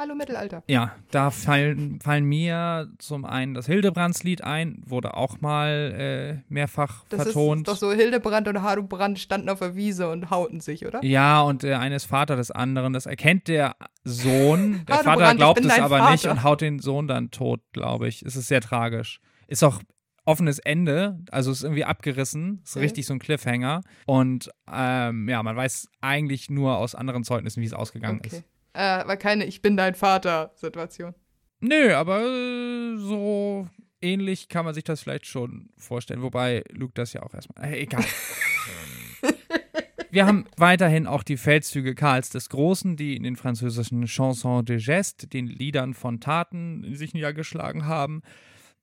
[0.00, 0.62] Hallo Mittelalter.
[0.68, 7.04] Ja, da fallen, fallen mir zum einen das Hildebrandslied ein, wurde auch mal äh, mehrfach
[7.08, 7.66] Das vertont.
[7.66, 11.02] ist doch so, Hildebrand und Hardubrand standen auf der Wiese und hauten sich, oder?
[11.04, 12.92] Ja, und der eine ist Vater des anderen.
[12.92, 13.74] Das erkennt der
[14.04, 14.84] Sohn.
[14.88, 16.30] Der Vater glaubt es aber nicht Vater.
[16.32, 18.22] und haut den Sohn dann tot, glaube ich.
[18.22, 19.20] Es ist sehr tragisch.
[19.48, 19.82] Ist auch
[20.24, 22.60] offenes Ende, also ist irgendwie abgerissen.
[22.64, 22.82] Ist Mhm.
[22.82, 23.82] richtig so ein Cliffhanger.
[24.06, 28.36] Und ähm, ja, man weiß eigentlich nur aus anderen Zeugnissen, wie es ausgegangen Okay.
[28.36, 28.44] ist.
[28.78, 31.12] Äh, war keine Ich bin dein Vater-Situation.
[31.58, 33.68] Nö, aber äh, so
[34.00, 36.22] ähnlich kann man sich das vielleicht schon vorstellen.
[36.22, 37.72] Wobei Luke das ja auch erstmal.
[37.72, 38.04] Äh, egal.
[40.12, 44.78] Wir haben weiterhin auch die Feldzüge Karls des Großen, die in den französischen Chansons de
[44.78, 48.22] Geste, den Liedern von Taten, in sich niedergeschlagen haben.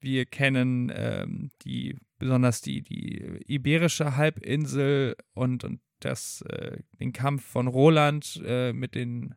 [0.02, 7.46] Wir kennen ähm, die, besonders die, die iberische Halbinsel und, und das, äh, den Kampf
[7.46, 9.36] von Roland äh, mit den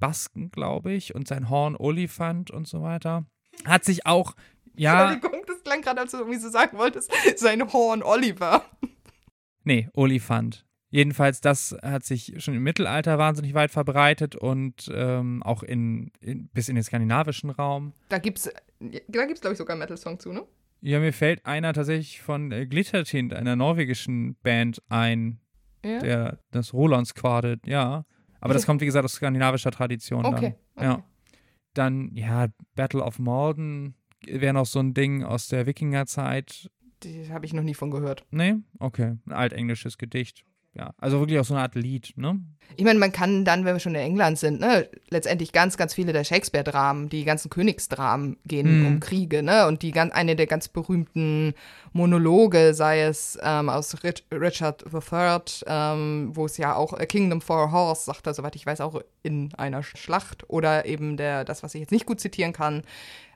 [0.00, 3.26] Basken, glaube ich, und sein Horn Olifant und so weiter.
[3.64, 4.34] Hat sich auch,
[4.74, 8.64] ja, Entschuldigung, das klang gerade, als du irgendwie so sagen wolltest, sein Horn Oliver.
[9.64, 10.66] nee, Olifant.
[10.92, 16.48] Jedenfalls, das hat sich schon im Mittelalter wahnsinnig weit verbreitet und ähm, auch in, in,
[16.48, 17.92] bis in den skandinavischen Raum.
[18.08, 20.42] Da gibt's, da gibt's, glaube ich, sogar einen Metal-Song zu, ne?
[20.80, 25.38] Ja, mir fällt einer tatsächlich von äh, Glittertint, einer norwegischen Band, ein,
[25.84, 25.98] Ja.
[26.00, 28.04] der das Rolands Quartet, ja.
[28.40, 28.66] Aber das Okay.
[28.66, 30.24] kommt, wie gesagt, aus skandinavischer Tradition.
[30.24, 30.84] Okay, Dann.
[30.84, 30.94] Ja.
[30.94, 31.02] okay.
[31.74, 33.94] Dann, ja, Battle of Morden
[34.26, 36.70] wäre noch so ein Ding aus der Wikingerzeit.
[37.02, 38.26] Die habe ich noch nie von gehört.
[38.30, 38.56] Nee?
[38.78, 39.16] Okay.
[39.26, 40.44] Ein altenglisches Gedicht.
[40.72, 42.40] Ja, also wirklich auch so eine Art Lied, ne?
[42.76, 45.92] Ich meine, man kann dann, wenn wir schon in England sind, ne, letztendlich ganz, ganz
[45.94, 48.86] viele der Shakespeare-Dramen, die ganzen Königsdramen gehen Mhm.
[48.86, 49.66] um Kriege, ne?
[49.66, 51.54] Und die ganz, eine der ganz berühmten
[51.92, 57.40] Monologe, sei es ähm, aus Rich, Richard III, ähm, wo es ja auch A Kingdom
[57.40, 60.48] for a Horse, sagt er, soweit ich weiß, auch in einer Schlacht.
[60.48, 62.82] Oder eben der, das, was ich jetzt nicht gut zitieren kann,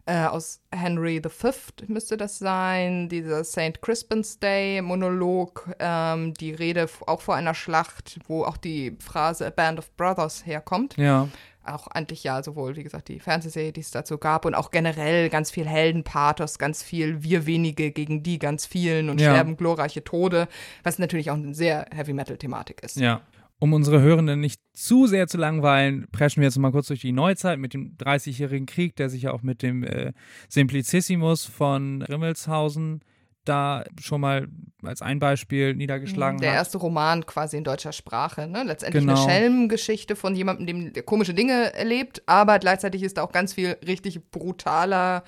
[0.06, 1.50] äh, aus Henry V
[1.86, 3.80] müsste das sein, dieser St.
[3.80, 9.50] Crispin's Day Monolog, ähm, die Rede auch vor einer Schlacht, wo auch die Phrase A
[9.50, 10.96] Band of Brothers herkommt.
[10.96, 11.28] Ja.
[11.66, 15.30] Auch eigentlich ja sowohl, wie gesagt, die Fernsehserie, die es dazu gab und auch generell
[15.30, 19.30] ganz viel Heldenpathos, ganz viel wir wenige gegen die ganz vielen und Ja.
[19.30, 20.48] sterben glorreiche Tode,
[20.82, 22.96] was natürlich auch eine sehr Heavy-Metal-Thematik ist.
[22.96, 23.22] Ja.
[23.64, 27.12] Um unsere Hörenden nicht zu sehr zu langweilen, preschen wir jetzt mal kurz durch die
[27.12, 30.12] Neuzeit mit dem 30-jährigen Krieg, der sich ja auch mit dem äh,
[30.50, 33.00] Simplicissimus von Rimmelshausen
[33.46, 34.48] da schon mal
[34.82, 36.58] als ein Beispiel niedergeschlagen Der hat.
[36.58, 38.46] erste Roman quasi in deutscher Sprache.
[38.46, 38.64] Ne?
[38.64, 39.14] Letztendlich Genau.
[39.14, 43.54] eine Schelmengeschichte von jemandem, dem der komische Dinge erlebt, aber gleichzeitig ist da auch ganz
[43.54, 45.24] viel richtig brutaler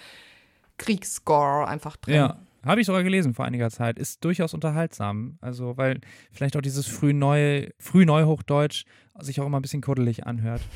[0.77, 2.15] Kriegsscore einfach drin.
[2.17, 3.99] Ja, habe ich sogar gelesen vor einiger Zeit.
[3.99, 5.39] Ist durchaus unterhaltsam.
[5.41, 6.01] Also, weil
[6.33, 8.85] vielleicht auch dieses frühneu, frühneuhochdeutsch
[9.21, 10.61] sich auch immer ein bisschen kuddelig anhört.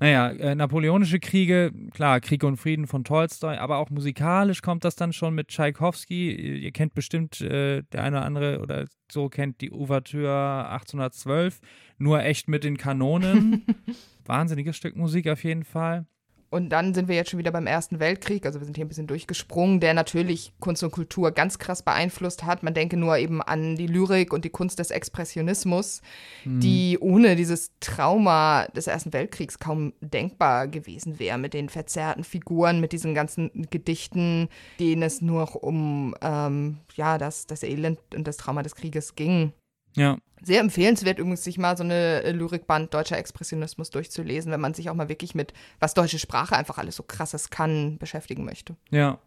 [0.00, 4.96] Naja, äh, napoleonische Kriege, klar, Krieg und Frieden von Tolstoi, aber auch musikalisch kommt das
[4.96, 6.32] dann schon mit Tschaikowski.
[6.32, 11.60] Ihr kennt bestimmt, äh, der eine oder andere oder so kennt die Ouvertüre 1812,
[11.98, 13.64] nur echt mit den Kanonen.
[14.24, 16.04] Wahnsinniges Stück Musik auf jeden Fall.
[16.48, 18.88] Und dann sind wir jetzt schon wieder beim Ersten Weltkrieg, also wir sind hier ein
[18.88, 22.62] bisschen durchgesprungen, der natürlich Kunst und Kultur ganz krass beeinflusst hat.
[22.62, 26.02] Man denke nur eben an die Lyrik und die Kunst des Expressionismus,
[26.44, 32.80] die ohne dieses Trauma des Ersten Weltkriegs kaum denkbar gewesen wäre, mit den verzerrten Figuren,
[32.80, 38.36] mit diesen ganzen Gedichten, denen es nur um ähm, ja, das, das Elend und das
[38.36, 39.52] Trauma des Krieges ging.
[39.96, 44.74] Ja, Sehr empfehlenswert übrigens, sich mal so eine äh, Lyrikband deutscher Expressionismus durchzulesen, wenn man
[44.74, 48.76] sich auch mal wirklich mit, was deutsche Sprache einfach alles so krasses kann, beschäftigen möchte.
[48.90, 49.18] Ja.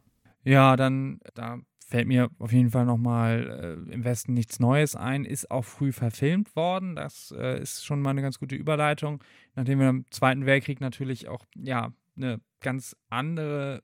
[0.46, 5.26] Ja, dann, da fällt mir auf jeden Fall nochmal äh, im Westen nichts Neues ein,
[5.26, 6.96] ist auch früh verfilmt worden.
[6.96, 9.24] Das äh, ist schon mal eine ganz gute Überleitung,
[9.56, 13.82] nachdem wir im Zweiten Weltkrieg natürlich auch, ja, eine ganz andere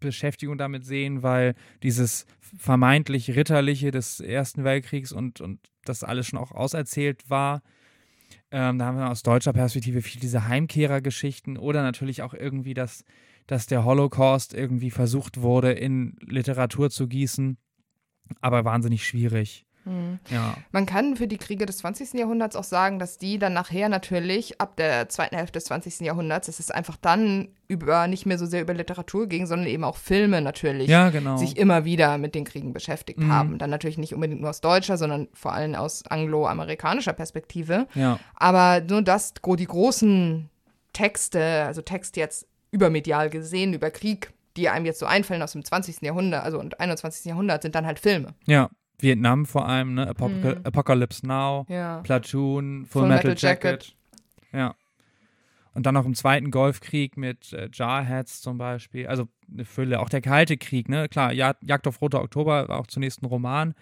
[0.00, 6.38] Beschäftigung damit sehen, weil dieses vermeintlich Ritterliche des Ersten Weltkriegs und, und das alles schon
[6.38, 7.62] auch auserzählt war.
[8.50, 13.04] Ähm, da haben wir aus deutscher Perspektive viel diese Heimkehrergeschichten oder natürlich auch irgendwie das,
[13.46, 17.58] dass der Holocaust irgendwie versucht wurde, in Literatur zu gießen,
[18.40, 19.65] aber wahnsinnig schwierig.
[20.30, 20.56] Ja.
[20.72, 22.14] Man kann für die Kriege des 20.
[22.14, 26.00] Jahrhunderts auch sagen, dass die dann nachher natürlich ab der zweiten Hälfte des 20.
[26.00, 29.84] Jahrhunderts, dass es einfach dann über nicht mehr so sehr über Literatur ging, sondern eben
[29.84, 30.88] auch Filme natürlich.
[30.88, 31.36] Ja, genau.
[31.36, 33.32] sich immer wieder mit den Kriegen beschäftigt Mhm.
[33.32, 33.58] haben.
[33.58, 37.86] Dann natürlich nicht unbedingt nur aus deutscher, sondern vor allem aus angloamerikanischer Perspektive.
[37.94, 38.18] Ja.
[38.34, 40.48] Aber nur das, die großen
[40.92, 45.64] Texte, also Text jetzt übermedial gesehen über Krieg, die einem jetzt so einfallen aus dem
[45.64, 46.00] 20.
[46.02, 47.26] Jahrhundert, also und 21.
[47.26, 48.34] Jahrhundert, sind dann halt Filme.
[48.46, 48.70] Ja.
[48.98, 50.08] Vietnam vor allem, ne?
[50.08, 50.60] Apop Mhm.
[50.64, 52.00] Apocalypse Now, Ja.
[52.00, 53.70] Platoon, Full, Full Metal, Metal Jacket.
[53.84, 53.96] Jacket.
[54.52, 54.74] Ja.
[55.74, 59.06] Und dann noch im Zweiten Golfkrieg mit äh, Jarheads zum Beispiel.
[59.08, 60.00] Also eine Fülle.
[60.00, 61.08] Auch der Kalte Krieg, ne?
[61.08, 63.74] Klar, Jagd auf Roter Oktober war auch zunächst ein Roman,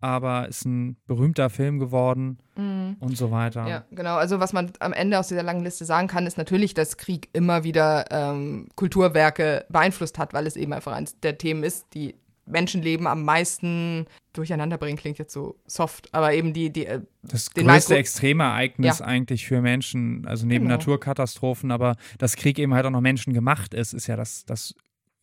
[0.00, 2.96] aber ist ein berühmter Film geworden mhm.
[2.98, 3.68] und so weiter.
[3.68, 4.16] Ja, genau.
[4.16, 7.28] Also was man am Ende aus dieser langen Liste sagen kann, ist natürlich, dass Krieg
[7.32, 12.16] immer wieder ähm, Kulturwerke beeinflusst hat, weil es eben einfach eines der Themen ist, die
[12.46, 17.50] Menschenleben am meisten durcheinander bringen, klingt jetzt so soft, aber eben die, die äh, das
[17.52, 19.04] größte Extremereignis ja.
[19.04, 20.76] eigentlich für Menschen, also neben genau.
[20.76, 24.74] Naturkatastrophen, aber dass Krieg eben halt auch noch Menschen gemacht ist, ist ja das, das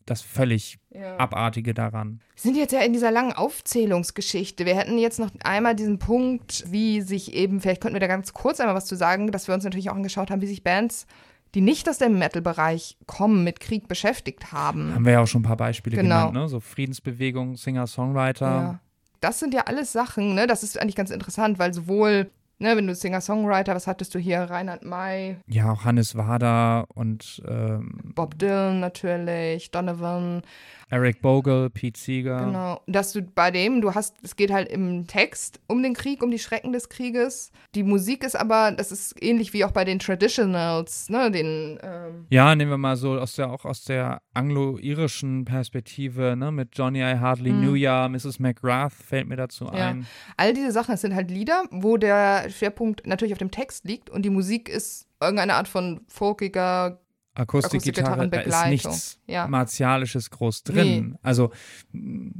[0.05, 1.17] das völlig ja.
[1.17, 2.21] Abartige daran.
[2.35, 4.65] Wir sind jetzt ja in dieser langen Aufzählungsgeschichte.
[4.65, 8.33] Wir hätten jetzt noch einmal diesen Punkt, wie sich eben, vielleicht könnten wir da ganz
[8.33, 11.07] kurz einmal was zu sagen, dass wir uns natürlich auch angeschaut haben, wie sich Bands,
[11.55, 14.93] die nicht aus dem Metal-Bereich kommen, mit Krieg beschäftigt haben.
[14.93, 16.27] Haben wir ja auch schon ein paar Beispiele genau.
[16.27, 16.49] genannt, ne?
[16.49, 18.45] So Friedensbewegung, Singer-Songwriter.
[18.45, 18.79] Ja.
[19.21, 20.47] Das sind ja alles Sachen, ne?
[20.47, 22.29] Das ist eigentlich ganz interessant, weil sowohl
[22.63, 24.39] ne, wenn du Singer-Songwriter, was hattest du hier?
[24.39, 25.37] Reinhard May.
[25.47, 30.41] Ja, auch Hannes Wader und ähm, Bob Dylan natürlich, Donovan.
[30.89, 32.45] Eric Bogle, Pete Seeger.
[32.45, 32.81] Genau.
[32.87, 36.31] Dass du bei dem, du hast, es geht halt im Text um den Krieg, um
[36.31, 37.51] die Schrecken des Krieges.
[37.75, 41.79] Die Musik ist aber, das ist ähnlich wie auch bei den Traditionals, ne, den.
[41.81, 46.69] Ähm ja, nehmen wir mal so aus der, auch aus der anglo-irischen Perspektive, ne, mit
[46.73, 47.61] Johnny I Hardly mhm.
[47.61, 48.39] Knew Ya, Mrs.
[48.39, 49.89] McGrath fällt mir dazu ja.
[49.89, 50.07] ein.
[50.37, 54.09] All diese Sachen, es sind halt Lieder, wo der Schwerpunkt natürlich auf dem Text liegt
[54.09, 56.99] und die Musik ist irgendeine Art von folkiger,
[57.35, 59.47] Akustikgitarre, da ist nichts ja.
[59.47, 61.11] Martialisches groß drin.
[61.11, 61.17] Nee.
[61.23, 61.51] Also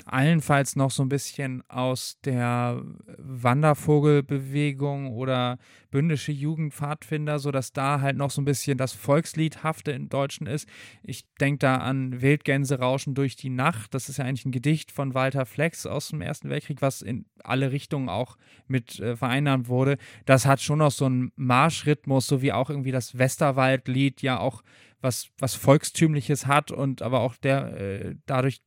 [0.06, 2.82] allenfalls noch so ein bisschen aus der
[3.18, 5.58] Wandervogelbewegung oder
[5.94, 10.68] bündische Jugendpfadfinder, sodass da halt noch so ein bisschen das Volksliedhafte im Deutschen ist.
[11.04, 13.94] Ich denke da an Wildgänse rauschen durch die Nacht.
[13.94, 17.26] Das ist ja eigentlich ein Gedicht von Walter Flex aus dem Ersten Weltkrieg, was in
[17.44, 18.38] alle Richtungen auch
[18.68, 20.00] mit äh, vereinnahmt wurde.
[20.26, 24.64] Das hat schon noch so einen Marschrhythmus, so wie auch irgendwie das Westerwaldlied ja auch
[25.00, 28.62] was, was Volkstümliches hat und aber auch der äh, dadurch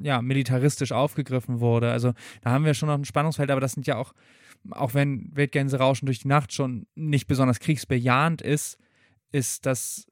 [0.00, 1.90] ja militaristisch aufgegriffen wurde.
[1.90, 2.12] Also
[2.42, 4.12] da haben wir schon noch ein Spannungsfeld, aber das sind ja auch,
[4.70, 8.78] auch wenn Wildgänse rauschen durch die Nacht schon nicht besonders kriegsbejahend ist,
[9.32, 10.06] ist das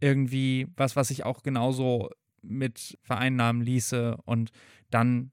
[0.00, 2.10] irgendwie was, was sich auch genauso
[2.42, 4.16] mit vereinnahmen ließe.
[4.24, 4.50] Und
[4.90, 5.32] dann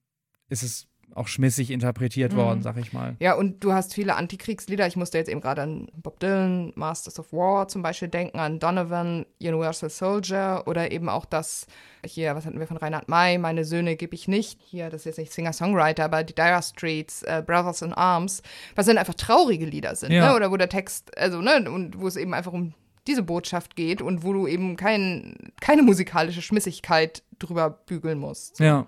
[0.49, 2.37] ist es auch schmissig interpretiert mhm.
[2.37, 3.15] worden, sag ich mal.
[3.19, 4.87] Ja, und du hast viele Antikriegslieder.
[4.87, 8.59] Ich musste jetzt eben gerade an Bob Dylan, Masters of War zum Beispiel denken, an
[8.59, 11.67] Donovan, Universal Soldier oder eben auch das,
[12.05, 14.59] hier, was hatten wir von Reinhard May, Meine Söhne gebe ich nicht.
[14.63, 18.41] Hier, das ist jetzt nicht Singer-Songwriter, aber die Dire Streets, äh, Brothers in Arms,
[18.75, 20.29] was dann einfach traurige Lieder sind, ja.
[20.29, 20.35] ne?
[20.35, 22.73] Oder wo der Text, also, ne, und wo es eben einfach um
[23.07, 28.59] diese Botschaft geht und wo du eben kein, keine musikalische Schmissigkeit drüber bügeln musst.
[28.59, 28.85] Ja.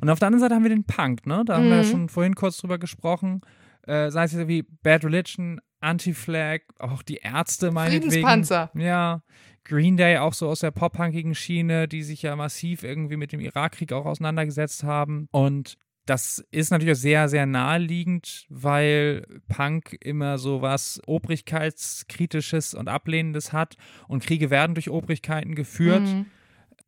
[0.00, 1.42] Und auf der anderen Seite haben wir den Punk, ne?
[1.46, 1.90] Da haben wir ja mhm.
[1.90, 3.40] schon vorhin kurz drüber gesprochen.
[3.86, 8.10] Äh, sei es wie Bad Religion, Anti-Flag, auch die Ärzte meinetwegen.
[8.10, 8.70] Friedenspanzer.
[8.74, 9.22] Ja.
[9.64, 13.40] Green Day auch so aus der pop-punkigen Schiene, die sich ja massiv irgendwie mit dem
[13.40, 15.28] Irakkrieg auch auseinandergesetzt haben.
[15.30, 22.88] Und das ist natürlich auch sehr, sehr naheliegend, weil Punk immer so was Obrigkeitskritisches und
[22.88, 23.76] Ablehnendes hat
[24.08, 26.02] und Kriege werden durch Obrigkeiten geführt.
[26.02, 26.26] Mhm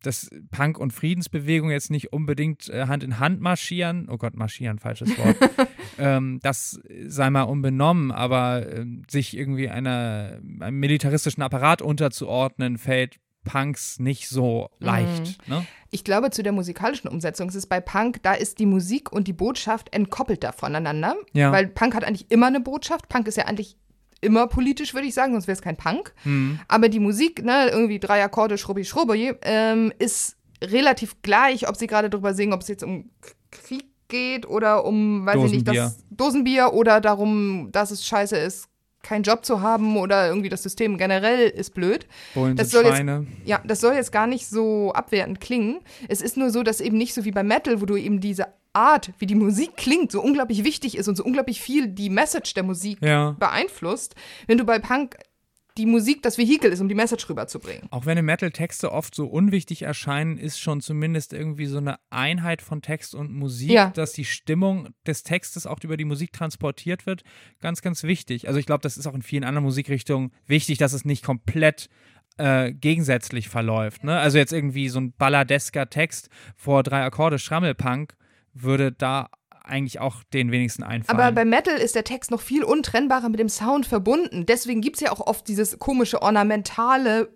[0.05, 4.07] dass Punk und Friedensbewegung jetzt nicht unbedingt äh, Hand in Hand marschieren.
[4.09, 5.37] Oh Gott, marschieren, falsches Wort.
[5.97, 13.19] ähm, das sei mal unbenommen, aber äh, sich irgendwie einer, einem militaristischen Apparat unterzuordnen, fällt
[13.45, 15.47] Punks nicht so leicht.
[15.47, 15.53] Mhm.
[15.53, 15.65] Ne?
[15.91, 19.27] Ich glaube, zu der musikalischen Umsetzung ist es bei Punk, da ist die Musik und
[19.27, 21.15] die Botschaft entkoppelter voneinander.
[21.31, 21.53] Ja.
[21.53, 23.07] Weil Punk hat eigentlich immer eine Botschaft.
[23.07, 23.77] Punk ist ja eigentlich
[24.25, 26.13] immer politisch, würde ich sagen, sonst wäre es kein Punk.
[26.23, 26.59] Mhm.
[26.67, 31.87] Aber die Musik, ne, irgendwie drei Akkorde, schrubbi, schrubbi, ähm, ist relativ gleich, ob sie
[31.87, 33.09] gerade drüber singen, ob es jetzt um
[33.51, 38.67] Krieg geht oder um, weiß ich nicht, das Dosenbier oder darum, dass es scheiße ist,
[39.05, 42.07] keinen Job zu haben oder irgendwie das System generell ist blöd.
[42.33, 43.27] Bullen das soll Schweine.
[43.37, 45.79] Jetzt, ja, das soll jetzt gar nicht so abwertend klingen.
[46.09, 48.47] Es ist nur so, dass eben nicht so wie bei Metal, wo du eben diese
[48.75, 52.53] Art, wie die Musik klingt, so unglaublich wichtig ist und so unglaublich viel die Message
[52.53, 53.31] der Musik ja.
[53.39, 54.15] beeinflusst.
[54.47, 55.17] Wenn du bei Punk
[55.77, 57.87] die Musik das Vehikel ist, um die Message rüberzubringen.
[57.91, 61.97] Auch wenn im Metal Texte oft so unwichtig erscheinen, ist schon zumindest irgendwie so eine
[62.09, 63.89] Einheit von Text und Musik, ja.
[63.89, 67.23] dass die Stimmung des Textes auch über die Musik transportiert wird,
[67.59, 68.47] ganz, ganz wichtig.
[68.47, 71.89] Also ich glaube, das ist auch in vielen anderen Musikrichtungen wichtig, dass es nicht komplett
[72.37, 74.05] äh, gegensätzlich verläuft.
[74.05, 74.17] Ne?
[74.17, 78.15] Also jetzt irgendwie so ein balladesker Text vor drei Akkorde Schrammelpunk
[78.55, 79.29] würde da
[79.63, 81.19] eigentlich auch den wenigsten einfallen.
[81.19, 84.45] Aber bei Metal ist der Text noch viel untrennbarer mit dem Sound verbunden.
[84.45, 87.29] Deswegen gibt es ja auch oft dieses komische ornamentale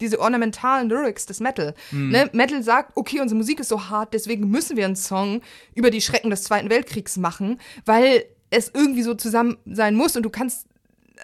[0.00, 1.72] diese ornamentalen Lyrics des Metal.
[1.92, 2.10] Mhm.
[2.10, 2.28] Ne?
[2.32, 5.40] Metal sagt, okay, unsere Musik ist so hart, deswegen müssen wir einen Song
[5.72, 10.24] über die Schrecken des Zweiten Weltkriegs machen, weil es irgendwie so zusammen sein muss und
[10.24, 10.66] du kannst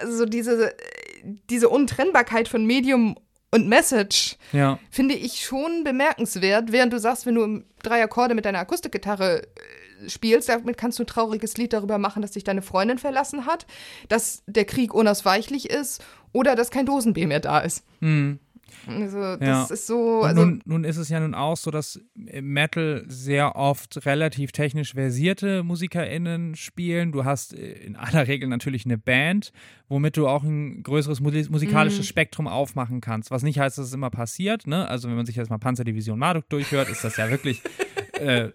[0.01, 0.73] also diese
[1.51, 3.17] diese Untrennbarkeit von Medium
[3.51, 4.79] und Message Ja.
[4.91, 10.09] finde ich schon bemerkenswert, während du sagst, wenn du drei Akkorde mit deiner Akustikgitarre äh,
[10.09, 13.67] spielst, damit kannst du ein trauriges Lied darüber machen, dass dich deine Freundin verlassen hat,
[14.09, 17.85] dass der Krieg unausweichlich ist oder dass kein Dosenbier mehr da ist.
[18.01, 18.39] Hm.
[18.87, 19.67] Also das Ja.
[19.71, 23.57] ist so, also nun, nun ist es ja nun auch so, dass im Metal sehr
[23.57, 27.13] oft relativ technisch versierte MusikerInnen spielen.
[27.13, 29.53] Du hast äh, in aller Regel natürlich eine Band,
[29.89, 33.31] womit du auch ein größeres musi- musikalisches Spektrum aufmachen kannst.
[33.31, 34.67] Was nicht heißt, dass es immer passiert.
[34.67, 34.89] Ne?
[34.89, 37.63] Also wenn man sich jetzt mal Panzerdivision Marduk durchhört, ist das ja wirklich
[38.15, 38.51] äh,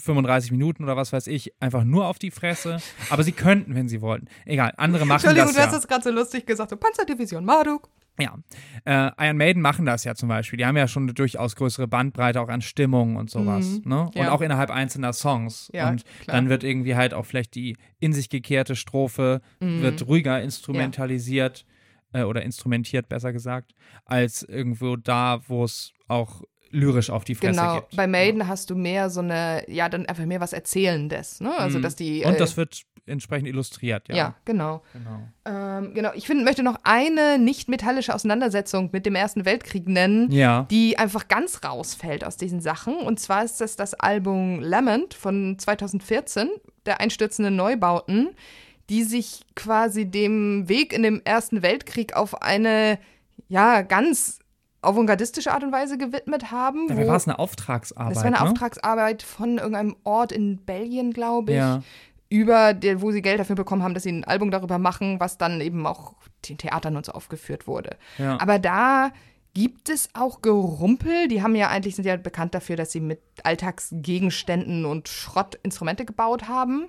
[0.00, 2.78] 35 Minuten oder was weiß ich, einfach nur auf die Fresse.
[3.10, 4.28] Aber sie könnten, wenn sie wollten.
[4.46, 5.66] Egal, andere machen Entschuldigung, das du ja.
[5.66, 7.88] hast das gerade so lustig gesagt, so Panzerdivision Marduk.
[8.18, 8.36] Ja,
[8.84, 10.56] äh, Iron Maiden machen das ja zum Beispiel.
[10.56, 13.80] Die haben ja schon eine durchaus größere Bandbreite auch an Stimmung und sowas.
[13.84, 13.88] Mhm.
[13.90, 14.02] Ne?
[14.06, 14.32] Und Ja.
[14.32, 15.70] auch innerhalb einzelner Songs.
[15.72, 16.36] Ja, und klar.
[16.36, 19.82] dann wird irgendwie halt auch vielleicht die in sich gekehrte Strophe Mhm.
[19.82, 21.64] wird ruhiger instrumentalisiert
[22.12, 23.72] äh, oder instrumentiert, besser gesagt,
[24.04, 27.96] als irgendwo da, wo es auch lyrisch auf die Fresse Genau, gibt.
[27.96, 31.56] bei Maiden hast du mehr so eine, ja, dann einfach mehr was Erzählendes, ne?
[31.56, 31.82] Also, Mhm.
[31.82, 32.24] dass die.
[32.24, 34.14] Und äh, das wird entsprechend illustriert, ja.
[34.16, 34.34] ja.
[34.44, 34.82] genau.
[34.92, 35.22] Genau.
[35.46, 40.30] Ähm, genau, ich find, möchte noch eine nicht metallische Auseinandersetzung mit dem Ersten Weltkrieg nennen,
[40.30, 40.66] Ja.
[40.70, 42.96] die einfach ganz rausfällt aus diesen Sachen.
[42.96, 46.50] Und zwar ist das das Album Lament von 2014,
[46.84, 48.28] der einstürzenden Neubauten,
[48.90, 52.98] die sich quasi dem Weg in dem Ersten Weltkrieg auf eine,
[53.48, 54.38] ja, ganz
[54.82, 56.88] avantgardistische Art und Weise gewidmet haben.
[56.88, 58.10] Dabei war es eine Auftragsarbeit.
[58.12, 58.42] das war eine ne?
[58.42, 61.82] Auftragsarbeit von irgendeinem Ort in Belgien, glaube ich Ja.
[62.28, 65.38] über der, wo sie Geld dafür bekommen haben, dass sie ein Album darüber machen, was
[65.38, 66.14] dann eben auch
[66.48, 67.96] den Theatern und so aufgeführt wurde.
[68.18, 68.40] Ja.
[68.40, 69.10] Aber da
[69.54, 71.26] gibt es auch Gerumpel.
[71.26, 76.04] Die haben ja eigentlich sind ja bekannt dafür, dass sie mit Alltagsgegenständen und Schrott Instrumente
[76.04, 76.86] gebaut haben.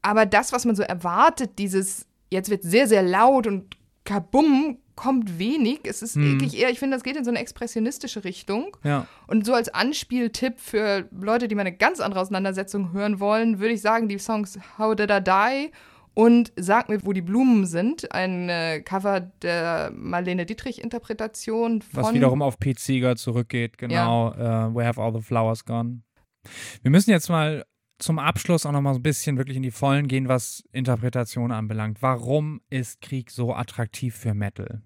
[0.00, 5.38] Aber das, was man so erwartet, dieses jetzt wird sehr sehr laut und kabum, kommt
[5.38, 5.80] wenig.
[5.84, 6.32] Es ist Hm.
[6.40, 8.76] wirklich eher, ich finde, das geht in so eine expressionistische Richtung.
[8.84, 9.06] ja.
[9.26, 13.74] Und so als Anspieltipp für Leute, die mal eine ganz andere Auseinandersetzung hören wollen, würde
[13.74, 15.70] ich sagen, die Songs How Did I Die
[16.14, 22.02] und Sag mir, wo die Blumen sind, ein äh, Cover der Marlene Dietrich-Interpretation von.
[22.04, 24.32] Was wiederum auf Pete Seeger zurückgeht, genau.
[24.34, 26.02] äh, Where Have All the Flowers Gone.
[26.82, 27.64] Wir müssen jetzt mal
[28.02, 31.52] zum Abschluss auch noch mal so ein bisschen wirklich in die Vollen gehen, was Interpretation
[31.52, 32.02] anbelangt.
[32.02, 34.82] Warum ist Krieg so attraktiv für Metal?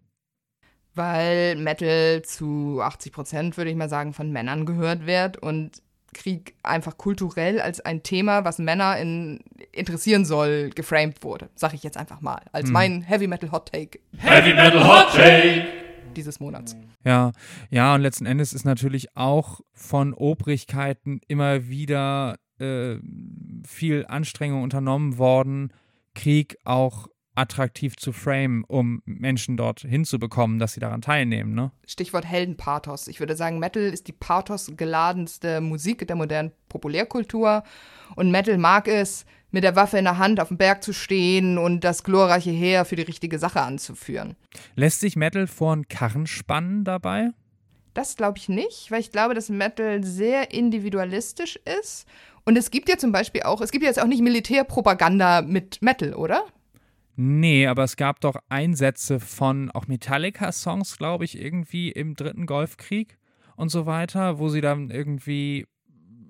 [0.95, 5.83] Weil Metal zu 80 Prozent, würde ich mal sagen, von Männern gehört wird und
[6.15, 9.41] Krieg einfach kulturell als ein Thema, was Männer in,
[9.73, 11.51] interessieren soll, geframed wurde.
[11.55, 12.43] Sag ich jetzt einfach mal.
[12.53, 15.67] Als mein Heavy Metal Hot Take Heavy Metal Hot Take.
[16.17, 16.75] dieses Monats.
[17.05, 17.33] Ja,
[17.71, 22.97] ja, und letzten Endes ist natürlich auch von Obrigkeiten immer wieder äh,
[23.67, 25.73] viel Anstrengung unternommen worden,
[26.15, 31.71] Krieg auch attraktiv zu framen, um Menschen dort hinzubekommen, dass sie daran teilnehmen, ne?
[31.87, 33.09] Stichwort Heldenpathos.
[33.09, 37.63] Ich würde sagen, Metal ist die pathosgeladenste Musik der modernen Populärkultur.
[38.17, 41.57] Und Metal mag es, mit der Waffe in der Hand auf dem Berg zu stehen
[41.57, 44.37] und das glorreiche Heer für die richtige Sache anzuführen.
[44.75, 47.31] Lässt sich Metal vor einen Karren spannen dabei?
[47.95, 52.07] Das glaube ich nicht, weil ich glaube, dass Metal sehr individualistisch ist.
[52.47, 55.83] Und es gibt ja zum Beispiel auch, es gibt ja jetzt auch nicht Militärpropaganda mit
[55.83, 56.45] Metal, oder?
[57.17, 63.19] Nee, aber es gab doch Einsätze von auch Metallica-Songs, glaube ich, irgendwie im dritten Golfkrieg
[63.57, 65.67] und so weiter, wo sie dann irgendwie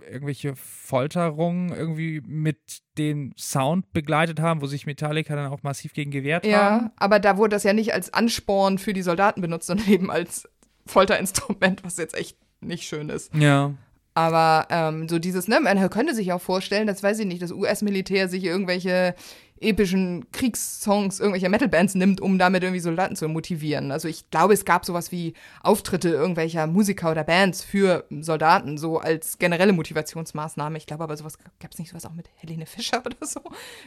[0.01, 6.13] irgendwelche Folterungen irgendwie mit dem Sound begleitet haben, wo sich Metallica dann auch massiv gegen
[6.13, 6.51] gewehrt haben.
[6.53, 10.11] Ja, aber da wurde das ja nicht als Ansporn für die Soldaten benutzt, sondern eben
[10.11, 10.49] als
[10.87, 13.35] Folterinstrument, was jetzt echt nicht schön ist.
[13.35, 13.75] Ja.
[14.17, 17.53] Aber ähm, so dieses, ne, man könnte sich auch vorstellen, das weiß ich nicht, das
[17.53, 19.15] US-Militär sich irgendwelche
[19.61, 23.93] epischen Kriegssongs irgendwelcher Metalbands nimmt, um damit irgendwie Soldaten zu motivieren.
[23.93, 28.99] Also ich glaube, es gab sowas wie Auftritte irgendwelcher Musiker oder Bands für Soldaten, so
[29.01, 30.79] als generelle Motivationsmaßnahme.
[30.79, 33.41] Ich glaube aber, sowas gab es nicht sowas auch mit Helene Fischer oder so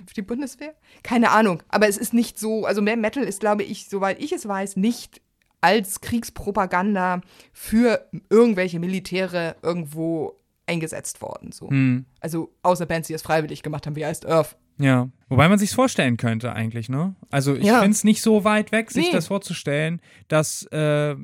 [0.06, 0.76] für die Bundeswehr?
[1.02, 1.64] Keine Ahnung.
[1.70, 4.76] Aber es ist nicht so, also mehr Metal ist, glaube ich, soweit ich es weiß,
[4.76, 5.22] nicht
[5.62, 7.22] als Kriegspropaganda
[7.54, 10.34] für irgendwelche Militäre irgendwo
[10.66, 11.52] eingesetzt worden.
[11.52, 11.70] So.
[11.70, 12.06] Hm.
[12.20, 14.56] Also außer Bands, die es freiwillig gemacht haben, wie Iced Earth.
[14.78, 15.10] Ja.
[15.28, 17.16] Wobei man sich's vorstellen könnte eigentlich, ne?
[17.30, 17.80] Also ich Ja.
[17.80, 19.12] finde es nicht so weit weg, sich Nee.
[19.12, 21.16] das vorzustellen, dass, äh,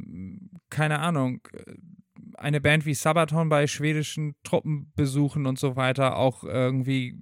[0.69, 1.39] keine Ahnung,
[2.37, 7.17] eine Band wie Sabaton bei schwedischen Truppenbesuchen und so weiter auch irgendwie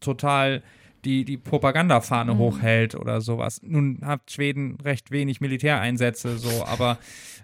[0.00, 0.62] total
[1.04, 2.38] die die Propagandafahne mhm.
[2.38, 3.60] hochhält oder sowas.
[3.62, 6.98] Nun hat Schweden recht wenig Militäreinsätze, so, aber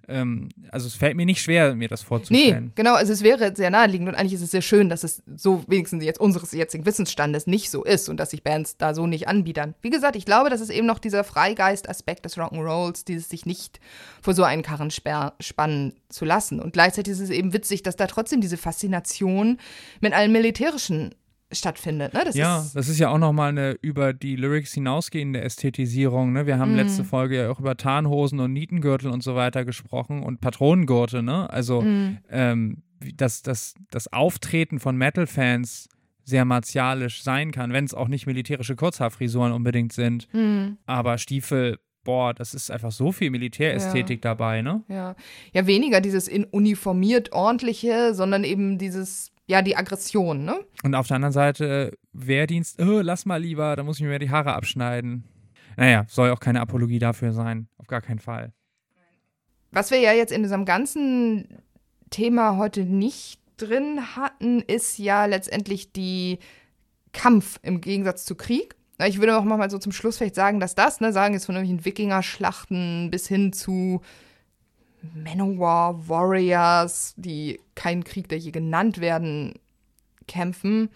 [0.08, 2.66] ähm, also es fällt mir nicht schwer, mir das vorzustellen.
[2.66, 5.22] Nee, genau, also es wäre sehr naheliegend und eigentlich ist es sehr schön, dass es
[5.36, 9.06] so wenigstens jetzt unseres jetzigen Wissensstandes nicht so ist und dass sich Bands da so
[9.06, 9.74] nicht anbiedern.
[9.82, 13.80] Wie gesagt, ich glaube, das ist eben noch dieser Freigeist-Aspekt des Rock'n'Rolls, dieses sich nicht
[14.22, 16.60] vor so einen Karren spannen zu lassen.
[16.60, 19.58] Und gleichzeitig ist es eben witzig, dass da trotzdem diese Faszination
[20.00, 21.14] mit allen militärischen
[21.52, 22.12] stattfindet.
[22.12, 22.22] Ne?
[22.24, 26.32] Das ja, ist das ist ja auch nochmal eine über die Lyrics hinausgehende Ästhetisierung.
[26.32, 26.46] Ne?
[26.46, 26.76] Wir haben mm.
[26.76, 31.22] letzte Folge ja auch über Tarnhosen und Nietengürtel und so weiter gesprochen und Patronengurte.
[31.22, 31.48] Ne?
[31.50, 32.18] Also mm.
[32.30, 32.82] ähm,
[33.16, 35.88] dass das, das Auftreten von Metal-Fans
[36.24, 40.26] sehr martialisch sein kann, wenn es auch nicht militärische Kurzhaarfrisuren unbedingt sind.
[40.32, 40.78] Mm.
[40.86, 44.30] Aber Stiefel boah, das ist einfach so viel Militärästhetik ja.
[44.30, 44.84] dabei, ne?
[44.88, 45.16] Ja.
[45.52, 50.64] Ja, weniger dieses in uniformiert ordentliche, sondern eben dieses ja, die Aggression, ne?
[50.82, 54.30] Und auf der anderen Seite Wehrdienst, oh, lass mal lieber, da muss ich mir die
[54.30, 55.24] Haare abschneiden.
[55.76, 58.52] Naja, soll auch keine Apologie dafür sein, auf gar keinen Fall.
[59.70, 61.62] Was wir ja jetzt in diesem ganzen
[62.10, 66.38] Thema heute nicht drin hatten, ist ja letztendlich die
[67.12, 68.74] Kampf im Gegensatz zu Krieg.
[69.06, 71.54] Ich würde auch mal so zum Schluss vielleicht sagen, dass das, ne, sagen jetzt von
[71.54, 74.00] irgendwelchen Wikinger-Schlachten bis hin zu
[75.14, 79.54] Manowar Warriors, die keinen Krieg, der je genannt werden,
[80.26, 80.90] kämpfen,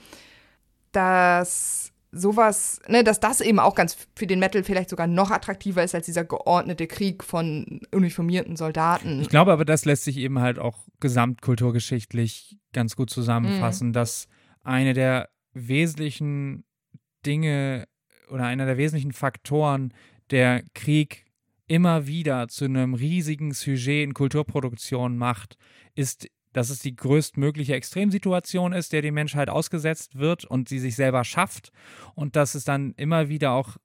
[0.92, 5.84] dass sowas, ne, dass das eben auch ganz für den Metal vielleicht sogar noch attraktiver
[5.84, 9.20] ist als dieser geordnete Krieg von uniformierten Soldaten.
[9.20, 13.92] Ich glaube aber, das lässt sich eben halt auch gesamtkulturgeschichtlich ganz gut zusammenfassen, mhm.
[13.92, 14.26] dass
[14.62, 16.64] eine der wesentlichen
[17.24, 17.86] Dinge
[18.30, 19.92] oder einer der wesentlichen Faktoren
[20.30, 21.26] der Krieg
[21.70, 25.56] immer wieder zu einem riesigen Sujet in Kulturproduktion macht,
[25.94, 30.96] ist, dass es die größtmögliche Extremsituation ist, der die Menschheit ausgesetzt wird und sie sich
[30.96, 31.70] selber schafft
[32.16, 33.76] und dass es dann immer wieder auch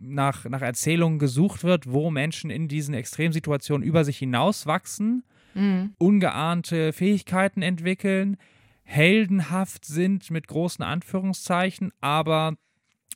[0.00, 5.22] nach, nach Erzählungen gesucht wird, wo Menschen in diesen Extremsituationen über sich hinauswachsen,
[5.52, 5.92] mhm.
[5.98, 8.38] ungeahnte Fähigkeiten entwickeln,
[8.82, 12.56] heldenhaft sind mit großen Anführungszeichen, aber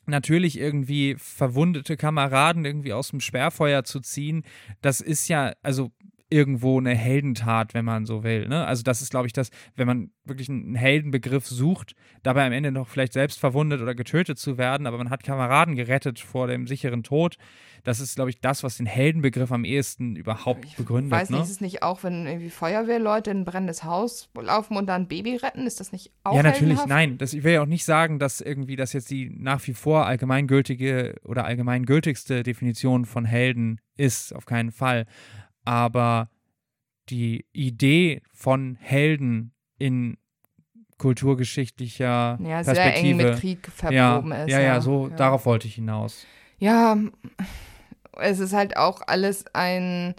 [0.05, 4.43] natürlich irgendwie verwundete Kameraden irgendwie aus dem Sperrfeuer zu ziehen,
[4.81, 5.91] das ist ja, also
[6.31, 8.47] irgendwo eine Heldentat, wenn man so will.
[8.47, 8.65] Ne?
[8.65, 12.71] Also das ist, glaube ich, das, wenn man wirklich einen Heldenbegriff sucht, dabei am Ende
[12.71, 16.67] noch vielleicht selbst verwundet oder getötet zu werden, aber man hat Kameraden gerettet vor dem
[16.67, 17.37] sicheren Tod.
[17.83, 21.11] Das ist, glaube ich, das, was den Heldenbegriff am ehesten überhaupt ich begründet.
[21.11, 21.43] Weiß nicht, ne?
[21.43, 25.07] ist es nicht auch, wenn irgendwie Feuerwehrleute in ein brennendes Haus laufen und dann ein
[25.07, 25.67] Baby retten?
[25.67, 27.17] Ist das nicht auch Ja, natürlich, nein.
[27.17, 30.05] Das, ich will ja auch nicht sagen, dass irgendwie das jetzt die nach wie vor
[30.05, 35.05] allgemeingültige oder allgemeingültigste Definition von Helden ist, auf keinen Fall
[35.65, 36.29] aber
[37.09, 40.17] die Idee von Helden in
[40.97, 43.09] kulturgeschichtlicher ja, sehr Perspektive.
[43.09, 44.51] eng mit Krieg verwoben ja, ist.
[44.51, 45.15] Ja, ja, ja, so ja.
[45.15, 46.25] darauf wollte ich hinaus.
[46.59, 46.95] Ja,
[48.19, 50.13] es ist halt auch alles ein,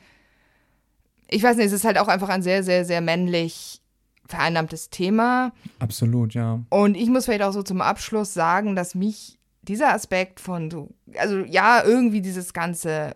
[1.29, 3.81] ich weiß nicht, es ist halt auch einfach ein sehr, sehr, sehr männlich
[4.27, 5.53] vereinnahmtes Thema.
[5.79, 6.61] Absolut, ja.
[6.71, 10.89] Und ich muss vielleicht auch so zum Abschluss sagen, dass mich dieser Aspekt von so,
[11.17, 13.15] also ja, irgendwie dieses ganze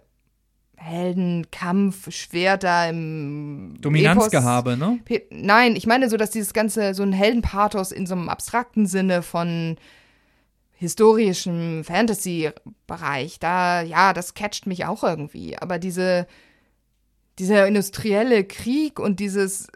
[0.76, 4.88] Heldenkampf, Schwerter im Dominanzgehabe, Epos.
[4.88, 5.22] ne?
[5.30, 9.22] Nein, ich meine so, dass dieses ganze so ein Heldenpathos in so einem abstrakten Sinne
[9.22, 9.76] von
[10.74, 16.26] historischem Fantasy-Bereich, da ja, das catcht mich auch irgendwie, aber diese
[17.38, 19.68] dieser industrielle Krieg und dieses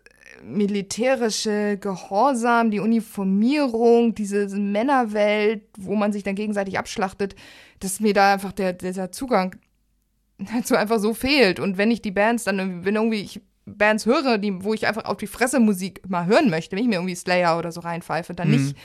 [0.42, 7.34] militärische Gehorsam, die Uniformierung, diese Männerwelt, wo man sich dann gegenseitig abschlachtet,
[7.80, 9.56] dass mir da einfach der, dieser Zugang
[10.54, 11.60] dazu einfach so fehlt.
[11.60, 15.04] Und wenn ich die Bands dann, wenn irgendwie ich Bands höre, die, wo ich einfach
[15.04, 18.34] auf die Fresse Musik mal hören möchte, wenn ich mir irgendwie Slayer oder so reinpfeife,
[18.34, 18.56] dann mhm.
[18.56, 18.76] nicht,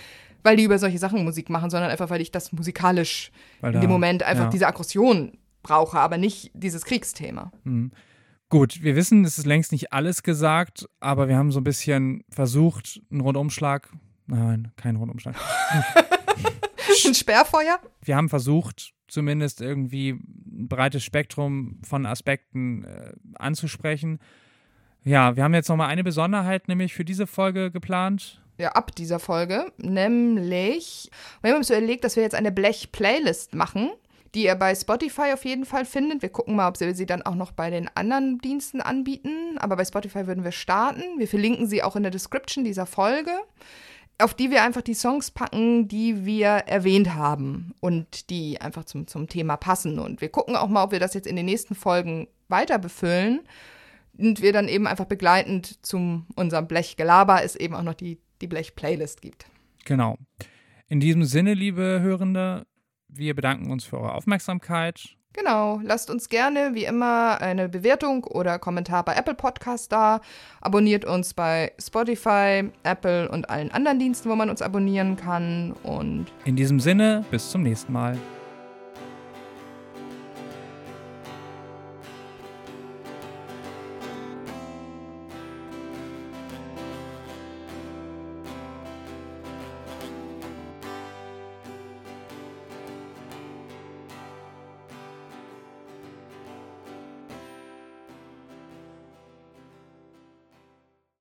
[0.43, 3.31] weil die über solche Sachen Musik machen, sondern einfach, weil ich das musikalisch
[3.61, 4.49] weil in dem Moment einfach ja.
[4.49, 7.51] diese Aggression brauche, aber nicht dieses Kriegsthema.
[7.63, 7.91] Mhm.
[8.49, 12.23] Gut, wir wissen, es ist längst nicht alles gesagt, aber wir haben so ein bisschen
[12.29, 13.89] versucht, einen Rundumschlag.
[14.27, 15.35] Nein, kein Rundumschlag.
[17.05, 17.79] ein Sperrfeuer?
[18.03, 24.19] Wir haben versucht, zumindest irgendwie ein breites Spektrum von Aspekten äh, anzusprechen.
[25.03, 28.41] Ja, wir haben jetzt nochmal eine Besonderheit nämlich für diese Folge geplant.
[28.57, 29.71] Ja, ab dieser Folge.
[29.77, 31.09] Nämlich,
[31.41, 33.89] wir haben uns überlegt, dass wir jetzt eine Blech-Playlist machen,
[34.33, 36.21] die ihr bei Spotify auf jeden Fall findet.
[36.21, 39.57] Wir gucken mal, ob wir sie dann auch noch bei den anderen Diensten anbieten.
[39.59, 41.03] Aber bei Spotify würden wir starten.
[41.17, 43.31] Wir verlinken sie auch in der Description dieser Folge
[44.17, 49.07] auf die wir einfach die Songs packen, die wir erwähnt haben und die einfach zum,
[49.07, 49.99] zum Thema passen.
[49.99, 53.41] Und wir gucken auch mal, ob wir das jetzt in den nächsten Folgen weiter befüllen
[54.17, 58.47] und wir dann eben einfach begleitend zum unserem Blechgelaber es eben auch noch die, die
[58.47, 59.45] Blech-Playlist gibt.
[59.83, 60.17] Genau.
[60.87, 62.65] In diesem Sinne, liebe Hörende,
[63.07, 65.15] Wir bedanken uns für eure Aufmerksamkeit.
[65.37, 70.21] Genau, lasst uns gerne wie immer eine Bewertung oder Kommentar bei Apple Podcast da.
[70.61, 75.73] Abonniert uns bei Spotify, Apple und allen anderen Diensten, wo man uns abonnieren kann.
[75.83, 78.17] Und in diesem Sinne, bis zum nächsten Mal.